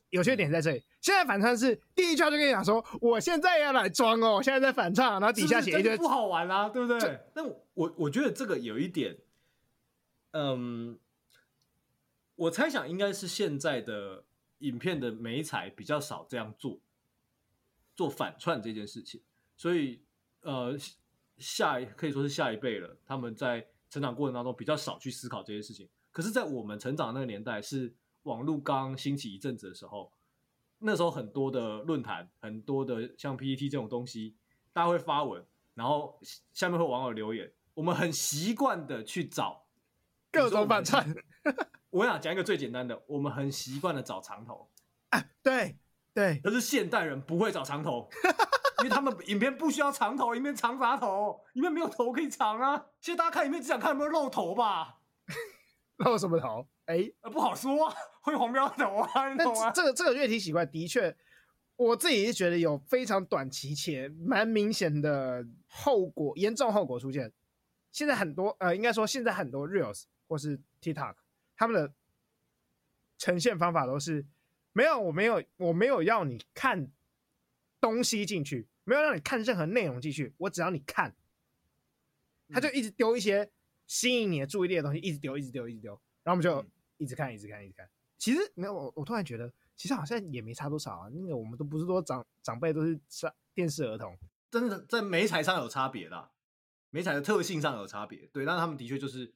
[0.08, 7.20] 有些点在这里，现在反串是第一句话就跟你讲说，我现在要来装哦，我现在在反串，然后底下写一堆不好玩啊，对不对？
[7.34, 7.44] 那
[7.74, 9.18] 我我觉得这个有一点，
[10.30, 10.98] 嗯，
[12.36, 14.24] 我猜想应该是现在的
[14.60, 16.80] 影片的美彩比较少这样做。
[17.94, 19.20] 做反串这件事情，
[19.56, 20.02] 所以
[20.42, 20.76] 呃，
[21.38, 25.88] 下一可以说是下一辈了，他们在成长过程当中比较少去思考这些事情。
[26.10, 30.12] 可是，在我们成长的那个年代，是网络刚兴起一阵子的时候，
[30.78, 34.36] 那时候很多的论坛，很多的像 PPT 这种东西，
[34.72, 36.20] 大家会发文，然后
[36.52, 39.66] 下面会网友留言，我们很习惯的去找
[40.30, 41.14] 各种反串。
[41.90, 44.68] 我想讲一个最简单的，我们很习惯的找长头。
[45.10, 45.76] 啊，对。
[46.14, 48.08] 对，可是现代人不会找长头，
[48.78, 51.40] 因为他们影片不需要长头，影片长啥头？
[51.54, 52.86] 影片没有头可以长啊。
[53.00, 55.00] 其实大家看影片只想看有没有露头吧？
[55.98, 56.68] 露什么头？
[56.84, 59.72] 哎、欸，不好说啊，会黄标头啊，你懂吗？
[59.72, 61.16] 这个这个越提习惯，的确，
[61.74, 67.32] 我自己是觉得有非常短期且蛮明显的后果，严重后果出现。
[67.90, 71.16] 现在很多呃，应该说现在很多 Reels 或是 TikTok，
[71.56, 71.92] 他们的
[73.18, 74.24] 呈现方法都是。
[74.76, 76.90] 没有，我没有，我没有要你看
[77.80, 81.14] 东西进去，没有让你看任何内容进去，我只要你看，
[82.48, 83.52] 他就一直丢一些
[83.86, 85.92] 吸引你的注意力的东西，一直丢，一直丢，一直丢，
[86.24, 87.88] 然后我们就一直看，一直看，一直看。
[88.18, 91.08] 其实没有，我我突然觉得，其实好像也没差多少啊。
[91.12, 94.18] 那个我们都不是说长长辈都是上电视儿童，
[94.50, 96.32] 真的在媒材上有差别啦，
[96.90, 99.32] 媒材的特性上有差别，对，但是他们的确就是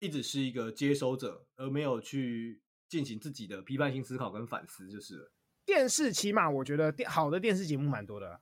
[0.00, 2.60] 一直是一个接收者，而没有去。
[2.92, 5.32] 进行自己的批判性思考跟反思就是了。
[5.64, 8.38] 电视起码我觉得电好的电视节目蛮多的，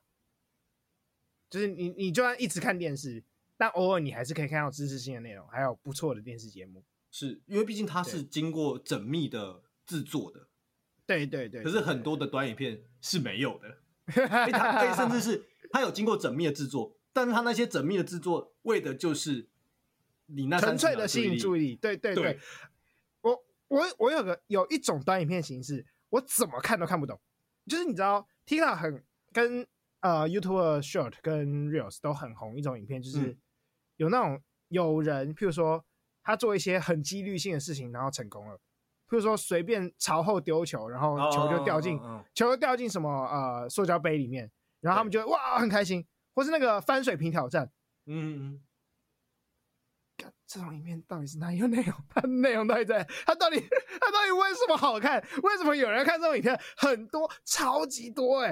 [1.48, 3.22] 就是你你就算一直看电视，
[3.57, 6.84] 但偶尔你还是可以看到知识性的内容，还有不错的电视节目。
[7.12, 10.48] 是因为毕竟它是经过缜密的制作的，
[11.07, 11.62] 对对对。
[11.62, 13.78] 可是很多的短影片是没有的，
[14.96, 19.48] 甚至是它有经过缜密的制作，但是它那些缜密的制作为的就是
[20.26, 21.76] 你那纯粹的吸引注意力。
[21.76, 22.40] 对对对。
[23.70, 27.18] 对我我有个有一种短影片形式，我怎么看都看不懂。
[27.66, 29.66] 就是你知道，TikTok 很跟
[30.00, 33.38] 呃 YouTube Short 跟 Reels 都很红一种影片，就是
[33.96, 35.84] 有那种有人，譬如说
[36.22, 38.56] 他做一些很几率性的事情，然后成功了。
[39.08, 41.98] 譬如说随便朝后丢球，然后球就掉进
[42.34, 44.50] 球就掉进什么呃塑胶杯里面，
[44.80, 46.04] 然后他们就哇很开心，
[46.34, 47.70] 或是那个翻水瓶挑战，
[48.06, 48.60] 嗯。
[50.53, 51.94] 这种影片到底是哪有内容？
[52.12, 53.07] 它内容到底在？
[53.24, 55.24] 它到底它到底为什么好看？
[55.44, 56.61] 为什么有人看这种影片？
[56.76, 58.48] 很多，超级多、欸，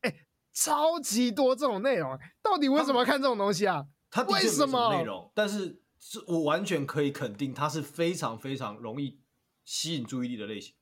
[0.00, 3.84] 哎哎，超级多这种内容，到底为什么看这种东西啊？
[4.10, 5.30] 它为什么内容？
[5.32, 9.20] 但是是我完全可以肯定，它是非常非常容易
[9.64, 10.74] 吸引注意力的类型。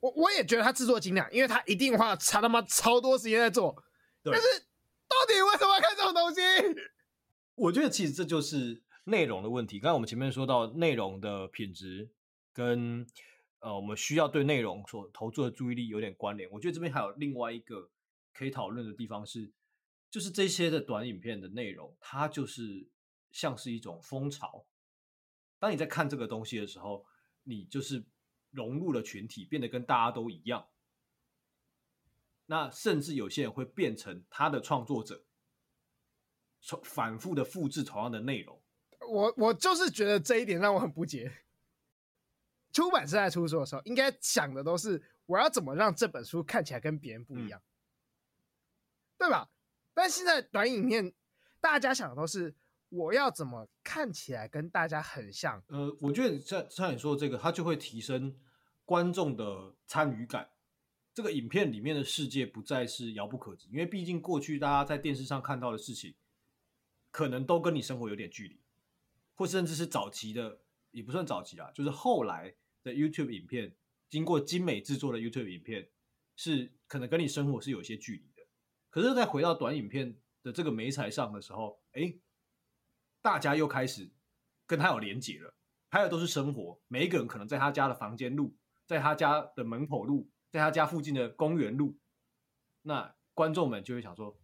[0.00, 3.76] 我我也觉得它制作精良，因为它一定花差他妈超多时间在做。
[4.24, 4.42] 但是
[5.06, 6.40] 到底为什么要看这种东西？
[7.54, 8.82] 我觉得其实这就是。
[9.04, 12.10] 内容的问题，刚才我们前面说到内容的品质
[12.52, 13.06] 跟
[13.60, 16.50] 呃，我们需要对内容所投注的注意力有点关联。
[16.50, 17.90] 我觉得这边还有另外一个
[18.32, 19.52] 可以讨论的地方是，
[20.10, 22.88] 就是这些的短影片的内容，它就是
[23.30, 24.66] 像是一种风潮。
[25.58, 27.06] 当你在看这个东西的时候，
[27.42, 28.04] 你就是
[28.50, 30.68] 融入了群体，变得跟大家都一样。
[32.46, 35.24] 那甚至有些人会变成他的创作者，
[36.82, 38.60] 反复的复制同样的内容。
[39.08, 41.32] 我我就是觉得这一点让我很不解。
[42.72, 47.64] 出版社在出书的时候，应该想的都是我要怎么让这本书看起来跟别人不一样，嗯、
[49.18, 49.48] 对吧？
[49.94, 51.12] 但现在短影片，
[51.60, 52.52] 大家想的都是
[52.88, 55.62] 我要怎么看起来跟大家很像。
[55.68, 58.36] 呃，我觉得像像你说的这个，它就会提升
[58.84, 60.50] 观众的参与感。
[61.12, 66.12] 这个影片里面的世界不再是遥不可及，因为毕竟过去大家在电视上看到的事情，
[67.12, 68.58] 可能都跟你生活有点距离，
[69.34, 70.60] 或甚至是早期的，
[70.90, 73.74] 也不算早期啦，就是后来的 YouTube 影片，
[74.08, 75.88] 经过精美制作的 YouTube 影片，
[76.36, 78.42] 是可能跟你生活是有些距离的。
[78.90, 82.14] 可是再回到短影片的这个媒材上的时候，哎，
[83.20, 84.10] 大家又开始
[84.66, 85.54] 跟他有连结了，
[85.90, 88.56] 拍的都是生活，每一个人可能在他家的房间录，
[88.86, 90.30] 在他家的门口录。
[90.54, 91.98] 在他家附近的公园录，
[92.82, 94.38] 那观众们就会想说，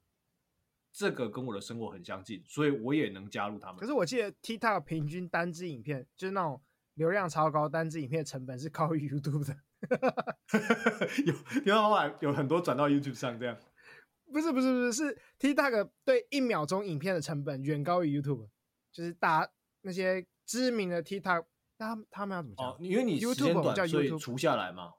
[0.92, 3.76] 这个跟我的生活很相近，所以我也能加入他们。
[3.76, 6.60] 可是我记得 TikTok 平均单支影片就是那种
[6.94, 9.56] 流量超高，单支影片成本是高于 YouTube 的。
[11.24, 11.34] 有，
[11.64, 13.56] 因为后来有很多转到 YouTube 上，这样。
[14.32, 18.48] 不是不是不是，是 TikTok 对一秒钟影片的成本远高于 YouTube，
[18.92, 19.48] 就是大
[19.82, 21.46] 那些知名的 TikTok，
[21.78, 22.66] 他们他们要怎么讲？
[22.68, 24.92] 哦，因为你时间短，叫 YouTube 所以除下来嘛。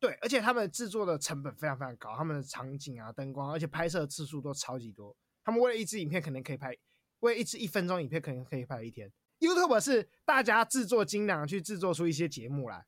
[0.00, 5.14] 对，而且他们制作的成本非常非常高，他们的场景啊、灯光，而且拍摄次数都超级多。
[5.44, 6.74] 他们为了一支影片，可能可以拍，
[7.18, 9.12] 为了一支一分钟影片，可能可以拍一天。
[9.40, 12.86] YouTube 是大家制作精良去制作出一些节目来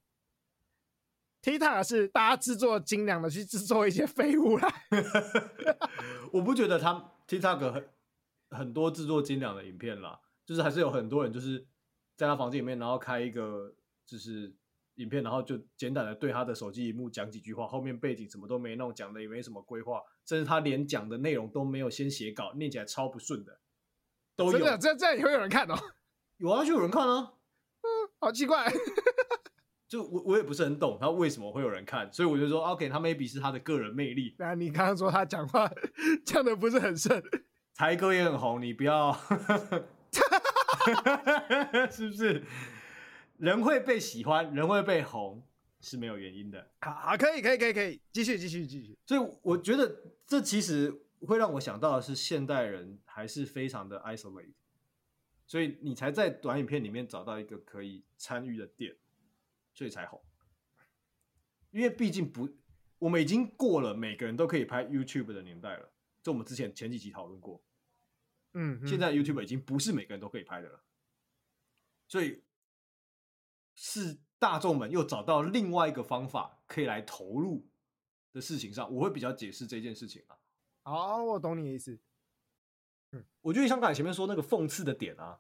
[1.42, 4.86] ，TikTok 是大家制作精良的去制作一些废物来。
[6.32, 7.88] 我不觉得他 TikTok 很
[8.48, 11.66] 很多制作精良的影片啦，就是还是有很多人就是
[12.16, 13.74] 在他房间里面，然后开一个
[14.06, 14.56] 就是。
[14.97, 23.61] 影片，然后就简短的对他的手机荧幕讲几句话，后面背景什么都没弄，讲的也没什么规划，甚至他连讲的内容都没有先写稿，念起来超不顺的，
[24.36, 24.53] 都有。
[24.53, 25.74] 真的，这这样也会有人看哦？
[26.38, 27.34] 有啊，就有人看啊。
[27.82, 27.88] 嗯，
[28.20, 28.72] 好奇怪，
[29.88, 34.34] 就我我也不是很懂他为什么会有人看，所以我就说，OK，他 maybe 是他的个人魅力。
[34.38, 35.70] 那你刚刚说他讲话
[36.24, 37.22] 讲的不是很顺，
[37.74, 39.12] 才哥也很红，你不要，
[41.90, 42.45] 是不是？
[43.43, 45.45] 人会被喜欢，人会被红，
[45.80, 46.64] 是没有原因的。
[46.80, 48.97] 好，好，可以，可以，可以，可以，继续，继续，继续。
[49.05, 49.93] 所以我觉得
[50.24, 54.53] 这其实会让我想到的是，现代人还是非常的 isolate，
[55.45, 58.95] 所以你才在短影片里面找到一个可以参与的点，
[59.74, 60.22] 所以才红。
[61.72, 62.49] 因为毕竟不，
[63.01, 65.90] 我们已经过了每个人都可以拍 YouTube 的年代了。
[66.22, 67.61] 就我们之前前几集讨论过，
[68.53, 70.80] 嗯，嗯，现在 YouTube 已经不是每个人都可以拍的了，
[72.07, 72.40] 所以。
[73.74, 77.66] 是大众们又找到另外一个方法可以来投入
[78.32, 80.36] 的事情上，我会比较解释这件事情啊。
[80.82, 81.98] 好，我懂你的意思。
[83.12, 85.38] 嗯，我觉得像刚才前面说那个讽刺的点啊，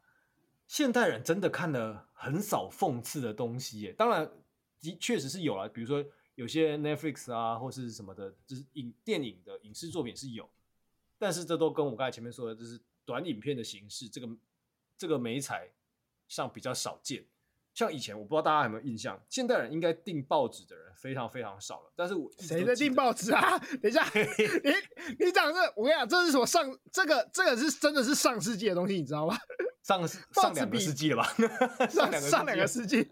[0.66, 3.92] 现代人真的看了很少讽刺的东西耶。
[3.92, 4.30] 当然，
[4.78, 6.04] 的确实是有了，比如说
[6.34, 10.48] 有些 Netflix 啊或是什么的，就是影电影的影视作品是有，
[11.18, 14.28] 但是这都跟我刚才前面说的，就是短影片的形式，这个
[14.96, 15.72] 这个美彩
[16.28, 17.24] 上比较少见。
[17.74, 21.92] 像以前，我不知道大家有没有印象，现代人应该订报纸的人非常非常少了。
[21.96, 23.58] 但是我谁在订报纸啊？
[23.80, 29.38] 等一下， 你你讲这，我跟你讲，这是我上这个这个是真的是上世纪的东西，你知道吗？
[29.82, 31.24] 上上两个世纪了吧？
[31.88, 33.08] 上两个上两个世纪，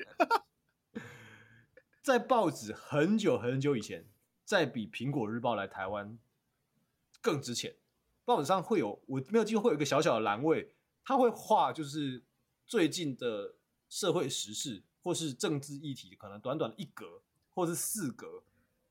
[2.03, 4.05] 在报纸很久很久以前，
[4.45, 6.19] 在比苹果日报来台湾
[7.23, 7.75] 更值钱，
[8.27, 12.23] 报纸上会有我没有记错，会有一个小小的栏位，他会画就是
[12.67, 13.55] 最近的。
[13.91, 17.21] 社会时事或是政治议题，可能短短的一格
[17.53, 18.43] 或是四格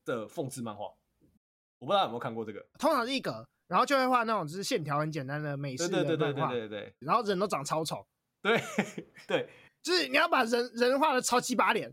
[0.04, 0.84] 的讽刺漫画，
[1.78, 2.64] 我不知道有没有看过这个。
[2.78, 8.06] 通常是一格，然后就会画那种就是线条很简单的美式的漫画，对对对对对对，然后人都长超丑，
[8.42, 8.60] 对
[9.26, 9.48] 对，
[9.82, 11.90] 就是你要把人人画的超鸡巴脸，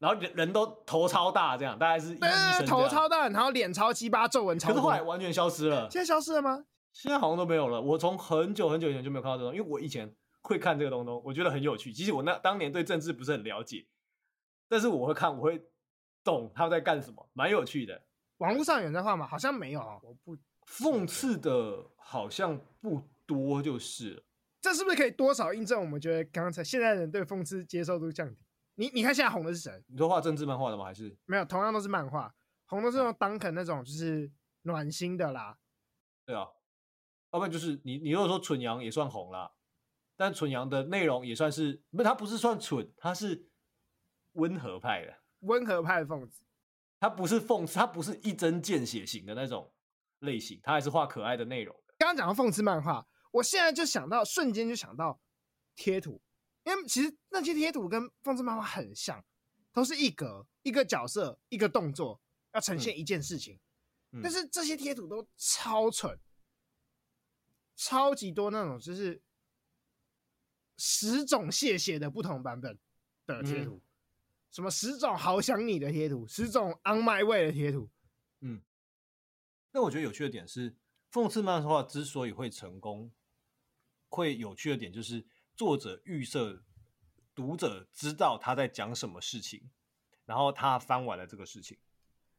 [0.00, 5.88] 然后人人都头超大，这样大概是对头超大，然后脸超鸡巴，皱纹超多，可是后来完全消失了。
[5.90, 6.64] 现在消失了吗？
[6.92, 7.80] 现在好像都没有了。
[7.80, 10.12] 我从很久很久以前就没有看到这种，因为我以前。
[10.42, 11.92] 会看这个东东，我觉得很有趣。
[11.92, 13.86] 其实我那当年对政治不是很了解，
[14.68, 15.64] 但是我会看，我会
[16.22, 18.02] 懂他们在干什么，蛮有趣的。
[18.38, 19.26] 网络上有人在画吗？
[19.26, 19.98] 好像没有啊。
[20.02, 20.36] 我不
[20.66, 24.24] 讽刺的，好像不多，就是。
[24.60, 28.36] 这是不是可以多少印证我们觉得刚才现在人对讽刺接受度降低？
[28.74, 29.82] 你你看现在红的是谁？
[29.86, 30.84] 你说画政治漫画的吗？
[30.84, 31.44] 还是没有？
[31.44, 32.34] 同样都是漫画，
[32.66, 34.30] 红的是那种 Duncan 那种，就是
[34.62, 35.58] 暖心的啦。
[36.24, 36.48] 对啊，
[37.32, 39.52] 要不然就是你你如果说蠢羊也算红啦。
[40.14, 43.48] 但纯阳的内容也算是，不，他不是算蠢，他是
[44.32, 46.44] 温和派的，温和派的凤子，
[47.00, 49.72] 他不是讽刺，他不是一针见血型的那种
[50.20, 51.74] 类型，他还是画可爱的内容。
[51.98, 55.18] 刚刚讲到讽刺漫画，我现在就想到，瞬间就想到
[55.74, 56.22] 贴图，
[56.64, 59.24] 因为其实那些贴图跟讽刺漫画很像，
[59.72, 62.20] 都是一格一个角色一个动作
[62.52, 63.58] 要呈现一件事情，
[64.12, 66.16] 嗯、但是这些贴图都超蠢，
[67.74, 69.20] 超级多那种就是。
[70.84, 72.76] 十种谢谢的不同版本
[73.24, 73.80] 的贴图，嗯、
[74.50, 77.88] 什么十种好想你的贴图，十种 on my way 的贴图。
[78.40, 78.60] 嗯，
[79.70, 80.74] 那我觉得有趣的点是，
[81.12, 83.12] 讽刺漫画之所以会成功，
[84.08, 85.24] 会有趣的点就是
[85.54, 86.64] 作者预设
[87.32, 89.70] 读者知道他在讲什么事情，
[90.24, 91.78] 然后他翻完了这个事情，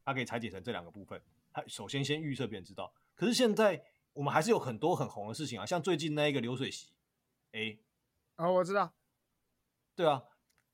[0.04, 1.18] 他可以拆解成这两个部分。
[1.50, 3.82] 他首先先预设别人知道，可是现在
[4.12, 6.92] 我们还是有很多很红的事情啊，像最近那一个流水席，
[7.52, 7.78] 哎。
[8.36, 8.92] 哦，我知道，
[9.94, 10.24] 对啊，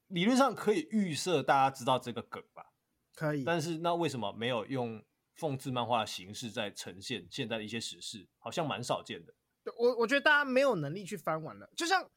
[0.07, 2.73] 理论上可以预设大家知道这个梗吧？
[3.15, 5.05] 可以，但是那为什么没有用
[5.37, 8.27] 讽刺漫画的形式在呈现现在的一些时事？
[8.39, 9.35] 好像蛮少见的。
[9.63, 11.71] 对，我我觉得大家没有能力去翻完了。
[11.77, 12.11] 就像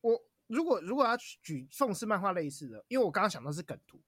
[0.00, 4.02] 我如果如果要举讽刺漫画类似的，因为我刚刚想到是梗图，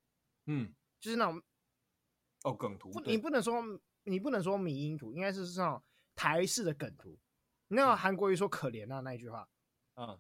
[0.47, 1.41] 嗯，就是那种
[2.43, 3.63] 哦梗图，不，你不能说
[4.03, 5.83] 你不能说迷因图，应该是那种
[6.17, 7.17] 台式的梗图。
[7.69, 9.49] 那个韩国瑜说可怜啊那一句话，
[9.95, 10.19] 嗯。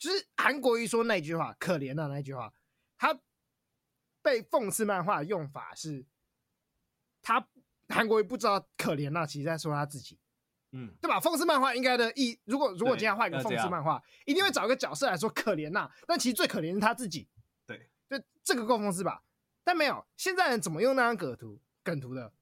[0.00, 2.50] 就是韩国瑜说那句话“可怜的”那句话，
[2.96, 3.20] 他
[4.22, 6.06] 被讽刺漫画用法是，
[7.20, 7.46] 他
[7.90, 10.18] 韩国瑜不知道“可怜”那其实在说他自己，
[10.72, 11.20] 嗯，对吧？
[11.20, 17.28] 讽刺漫画应该的意，如果如果今天画一个讽刺漫画，一定会找一个角色来说“可怜呐”，但其实最可怜是他自己，
[17.66, 19.22] 对，就这个够讽刺吧？
[19.62, 22.32] 但没有，现在人怎么用那张梗图梗图的？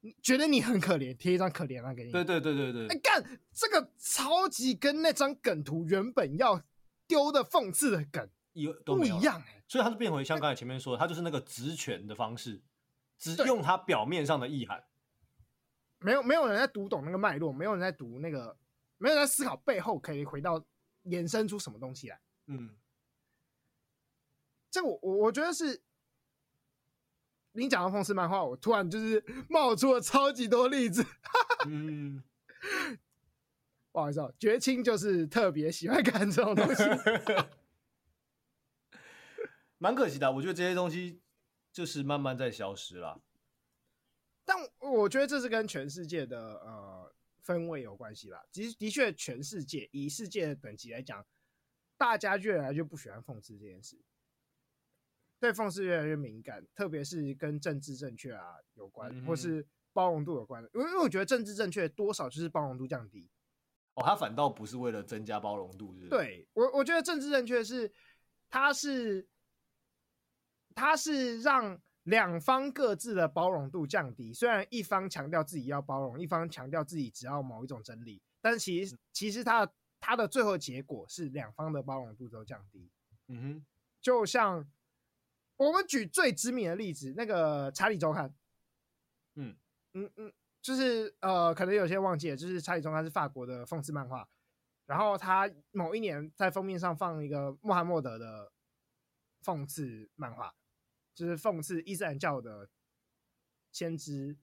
[0.00, 6.60] 你觉得你很可怜，贴一张可怜啊给你，对对对对对，哎干，这个超级跟那张梗图原本要。
[7.06, 12.62] 丢的讽刺的梗有都不一样哎、欸，所以他就变回像刚才前面说的，他就是那个职权的方式，
[13.18, 14.84] 只用他表面上的意涵，
[15.98, 18.56] 没有没有人在读懂那个脉络，没有人在读那个，
[18.98, 20.64] 没有人在思考背后可以回到
[21.04, 22.20] 衍生出什么东西来。
[22.46, 22.76] 嗯，
[24.70, 25.82] 这我我我觉得是，
[27.52, 31.04] 你讲到讽刺漫画，我突然就是冒出了超级多例子。
[31.66, 32.22] 嗯。
[33.94, 36.82] 不好意思哦，绝青就是特别喜欢看这种东西，
[39.78, 40.32] 蛮可惜的。
[40.32, 41.22] 我觉得这些东西
[41.72, 43.22] 就是慢慢在消失了。
[44.44, 47.14] 但我觉得这是跟全世界的呃
[47.46, 48.44] 氛围有关系啦。
[48.50, 51.24] 其实的确，全世界以世界的等级来讲，
[51.96, 53.96] 大家越来越不喜欢讽刺这件事，
[55.38, 60.68] 对讽刺越来越敏感，特别是跟政治正确啊有关，嗯、或是包容度有关的。
[60.74, 63.30] 因为因为我觉得政治正确多少就是包容度降低。
[63.94, 65.94] 哦，他反倒不是为了增加包容度？
[66.10, 67.92] 对我，我觉得政治正确是，
[68.50, 69.28] 他是，
[70.74, 74.32] 他是让两方各自的包容度降低。
[74.32, 82.90] 虽然一方强调自己要包容，一方强调自己只要某一种真理，但其实其实他他的最后结果是两方的包容度都降低。
[83.28, 83.66] 嗯哼，
[84.00, 84.68] 就像
[85.56, 88.28] 我们举最知名的例子，那个《查理周刊》。
[89.36, 89.56] 嗯
[89.92, 90.32] 嗯嗯。
[90.64, 94.26] 就是呃，可能有些忘记了，就是查理中他是法国的讽刺漫画，
[94.86, 98.50] 然后他某一年在封面上放一个穆罕默德的
[99.44, 100.54] 讽刺漫画，
[101.14, 102.70] 就是讽刺伊斯兰教的
[103.72, 104.38] 先知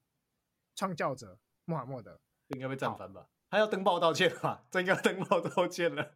[0.75, 3.27] 创教者穆罕默德，应该被战翻吧？
[3.49, 4.63] 他要登报道歉吧？
[4.69, 6.15] 这应该登报道歉了。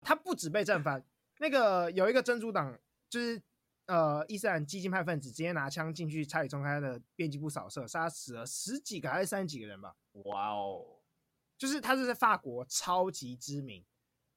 [0.00, 1.04] 他不止被战翻，
[1.40, 2.78] 那个有一个真主党
[3.08, 3.42] 就是。
[3.90, 9.96] 呃，伊斯兰激进派分子直接拿枪进去查理周刊的编辑部扫射，杀死了十几个还是三十几个人吧？
[10.12, 11.00] 哇哦！
[11.58, 13.84] 就是他是在法国超级知名。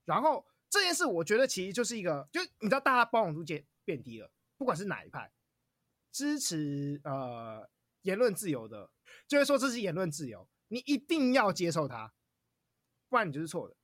[0.06, 5.32] 然后这件事，我觉得其实就是一个，就你知道，大家包容度渐变低了，不管是哪一派，
[6.12, 7.70] 支持呃
[8.02, 8.90] 言论自由的，
[9.28, 12.12] 就会说这是言论自由，你一定要接受它，
[13.08, 13.76] 不然你就是错的。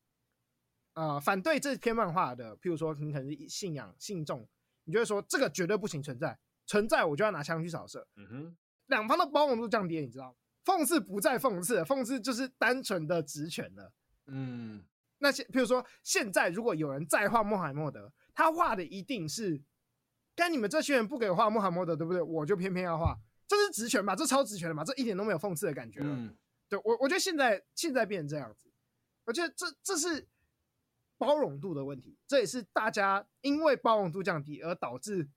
[0.95, 4.49] 呃，反对这篇漫画的，譬如说你可能是信仰信众。
[4.89, 6.35] 你就会说这个绝对不行存在，
[6.65, 8.07] 存在我就要拿枪去扫射。
[8.15, 10.35] 嗯哼，两方的包容度降低，你知道吗？
[10.65, 13.93] 讽刺不再讽刺，讽刺就是单纯的职权了。
[14.25, 14.83] 嗯，
[15.19, 19.61] 那些比如说现在如果有人再画穆罕默德，他画的一定是，
[20.33, 22.19] 但你们这些人不给我画穆罕默德，对不对？
[22.19, 23.15] 我就偏偏要画，
[23.47, 24.15] 这是职权吧？
[24.15, 24.83] 这超职权的嘛？
[24.83, 26.07] 这一点都没有讽刺的感觉了。
[26.09, 26.35] 嗯，
[26.67, 28.71] 对我，我觉得现在现在变成这样子，
[29.25, 30.27] 我觉得这这是。
[31.19, 35.29] 包容度的问题，这也是大家因为包容度降低而导致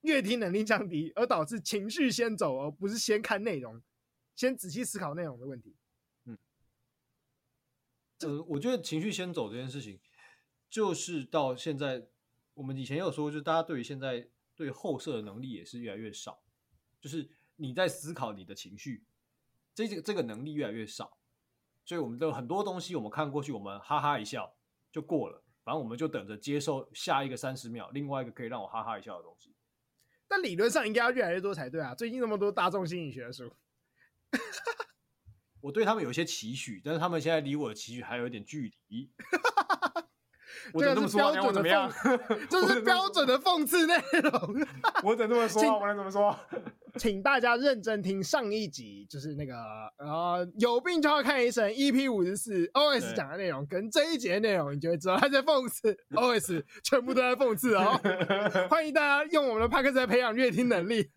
[0.00, 3.82] 阅听能力降低，而导致情绪先走，而不是先看内容，
[4.34, 5.76] 先仔细思考内容的问题。
[6.24, 6.38] 嗯，
[8.20, 10.00] 呃，我觉得情绪先走这件事情，
[10.70, 12.08] 就是到现在，
[12.54, 16.42] 我们以前有说，就是大家对于现在对后设的能力也是越来越少，
[16.98, 19.04] 就是你在思考你的情绪，
[19.74, 21.18] 这个这个能力越来越少，
[21.84, 24.56] 所以我们的很多东西我们看过去，我们哈哈一笑
[24.92, 29.54] 就过了，反正我们就等着接受下一个三十秒，另外一个可以让我哈哈一笑的东西。
[30.28, 31.94] 但理论上应该要越来越多才对啊！
[31.94, 33.52] 最近那么多大众心理学的书，
[35.60, 39.10] 我对他们有一些期许，但是他们现在离我的期许还有一点距离。
[40.72, 41.20] 我怎么说？
[41.42, 41.90] 我怎么样？
[42.48, 44.66] 这是标准的讽刺内容。
[45.02, 45.62] 我怎么这么说？
[45.80, 46.38] 我能怎么说？
[46.98, 49.54] 请大家认真听上一集，就是那个
[49.98, 51.70] 呃，有病就要看医生。
[51.70, 55.96] EP 五十四 OS 讲的内容跟这一节内容，你就会知道他在讽刺。
[56.12, 58.00] OS 全部都在讽刺哦。
[58.68, 61.10] 欢迎大家用我们的 Podcast 来培养阅听能力。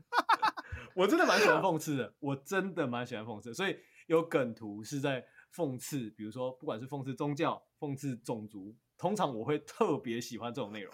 [0.95, 8.76] 我真的蛮喜欢讽刺的，我真的蛮喜欢讽刺，所以有梗图是在讽刺，比如说不管是讽刺宗教、讽刺种族。
[8.95, 10.93] 通常我会特别喜欢这种内容，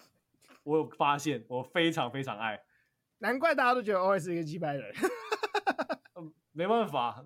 [0.63, 2.59] 我有发现，我非常非常爱，
[3.19, 4.93] 难怪大家都觉得 OS 是一个击败人。
[6.15, 7.23] 嗯， 没办法，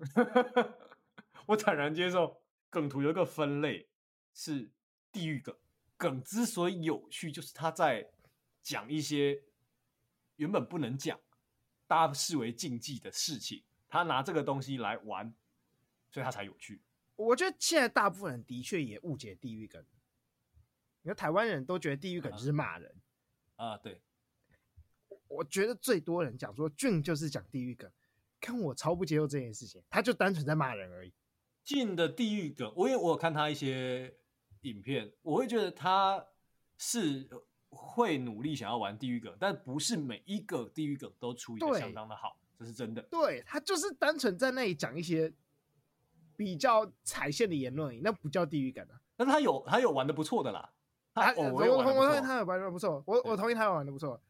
[1.46, 2.40] 我坦然接受。
[2.70, 3.88] 梗图有一个分类
[4.32, 4.68] 是
[5.12, 5.56] 地狱梗，
[5.96, 8.10] 梗之所以有趣，就是他在
[8.60, 9.44] 讲一些
[10.34, 11.20] 原本不能讲、
[11.86, 15.32] 大家视为禁忌的事情，他拿这个东西来玩，
[16.10, 16.82] 所以他才有趣。
[17.14, 19.86] 我觉得现在大部分人的确也误解地狱梗。
[21.02, 22.92] 你看台湾人都觉得地狱梗就是骂人
[23.54, 23.76] 啊，啊？
[23.78, 24.02] 对，
[25.34, 27.90] 我觉得最多人讲说俊就是讲地狱梗，
[28.40, 31.12] 看我超不接受这件事情，他就单纯在骂人而已。
[31.64, 34.14] 俊的地狱梗，我也我有看他一些
[34.62, 36.24] 影片，我会觉得他
[36.78, 37.28] 是
[37.70, 43.02] 会努力想要玩地狱梗，但不是每一个地狱梗都处理的相当的好，这是真的。
[43.10, 45.32] 对，他就是单纯在那里讲一些
[46.36, 49.00] 比较踩线的言论而已，那不叫地狱梗啊。
[49.16, 50.70] 但是他有他有玩的不错的啦。
[51.14, 54.20] 他我我我同意他有玩的不错，我我同意他有玩的不错。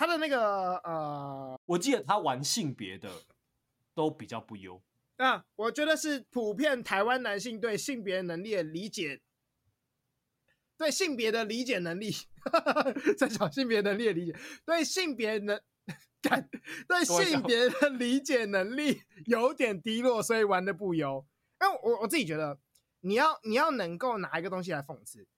[0.00, 3.10] 他的那个呃，我记得他玩性别的
[3.94, 4.82] 都比较不优。
[5.18, 9.20] 啊，我觉得是普遍台湾男性对性别能力的理解，
[10.78, 12.10] 对性别的理解能力，
[13.18, 14.34] 在讲性别能力的理解，
[14.64, 15.60] 对性别能
[16.22, 16.48] 感
[16.88, 21.26] 对性别的理解能力有点低落，所以玩的不优。
[21.60, 22.58] 因为我我自己觉得，
[23.00, 25.28] 你要你要能够拿一个东西来讽刺。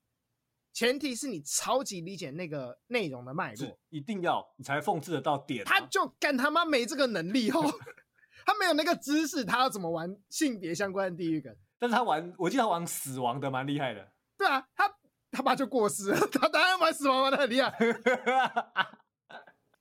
[0.73, 5.67] 前提是你超级理解那个内容的脉络，一定要你才讽刺得到点、啊。
[5.67, 7.61] 他就干他妈没这个能力哦，
[8.47, 11.55] 他没有那个知识，他要怎么玩性别相关的地狱梗？
[11.79, 14.13] 但是他玩，我记得他玩死亡的蛮厉害的。
[14.39, 14.91] 对啊，他
[15.31, 17.71] 他爸就过世了，他当然玩死亡玩的很厉害。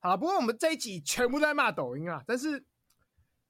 [0.01, 2.65] 好了，不过我们这一集全部都在骂抖音啊，但是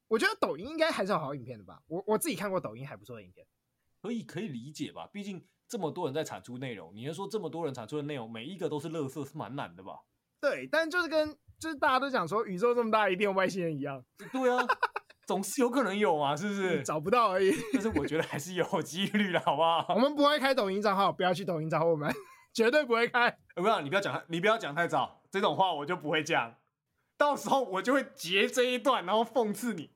[0.07, 1.81] 我觉得抖音应该还是有好影片的吧？
[1.87, 3.47] 我我自己看过抖音还不错的影片，
[3.99, 5.09] 可以可以理解吧？
[5.11, 5.43] 毕竟。
[5.71, 10.01] 这么多人在产出内容，你要说这么多人产出的内容，每一个都是垃圾，是蛮难的吧？
[10.41, 14.03] 对，但就是跟就是大家都讲说宇宙这么大，一定有外星人一样。
[14.33, 14.67] 对啊，
[15.25, 16.83] 总是有可能有嘛，是不是？
[16.83, 17.53] 找不到而已。
[17.71, 19.85] 但是我觉得还是有几率的，好不好？
[19.95, 22.13] 我们不会开抖音账号，不要去抖音找我们，
[22.53, 23.33] 绝对不会开。
[23.55, 26.53] 我跟你讲，你不要讲，你不要讲太早，这种话我就不会讲。
[27.17, 29.91] 到时候我就会截这一段，然后讽刺你。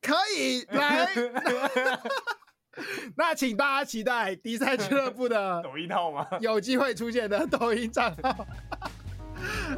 [0.00, 1.08] 可以来。
[3.16, 6.26] 那请大家期待迪赛俱乐部的 抖音号吗？
[6.40, 8.46] 有机会出现的抖音账号。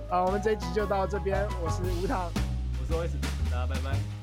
[0.08, 1.46] 好，我们这一集就到这边。
[1.62, 2.30] 我是吴糖，
[2.80, 4.17] 我是 OS，大家拜拜。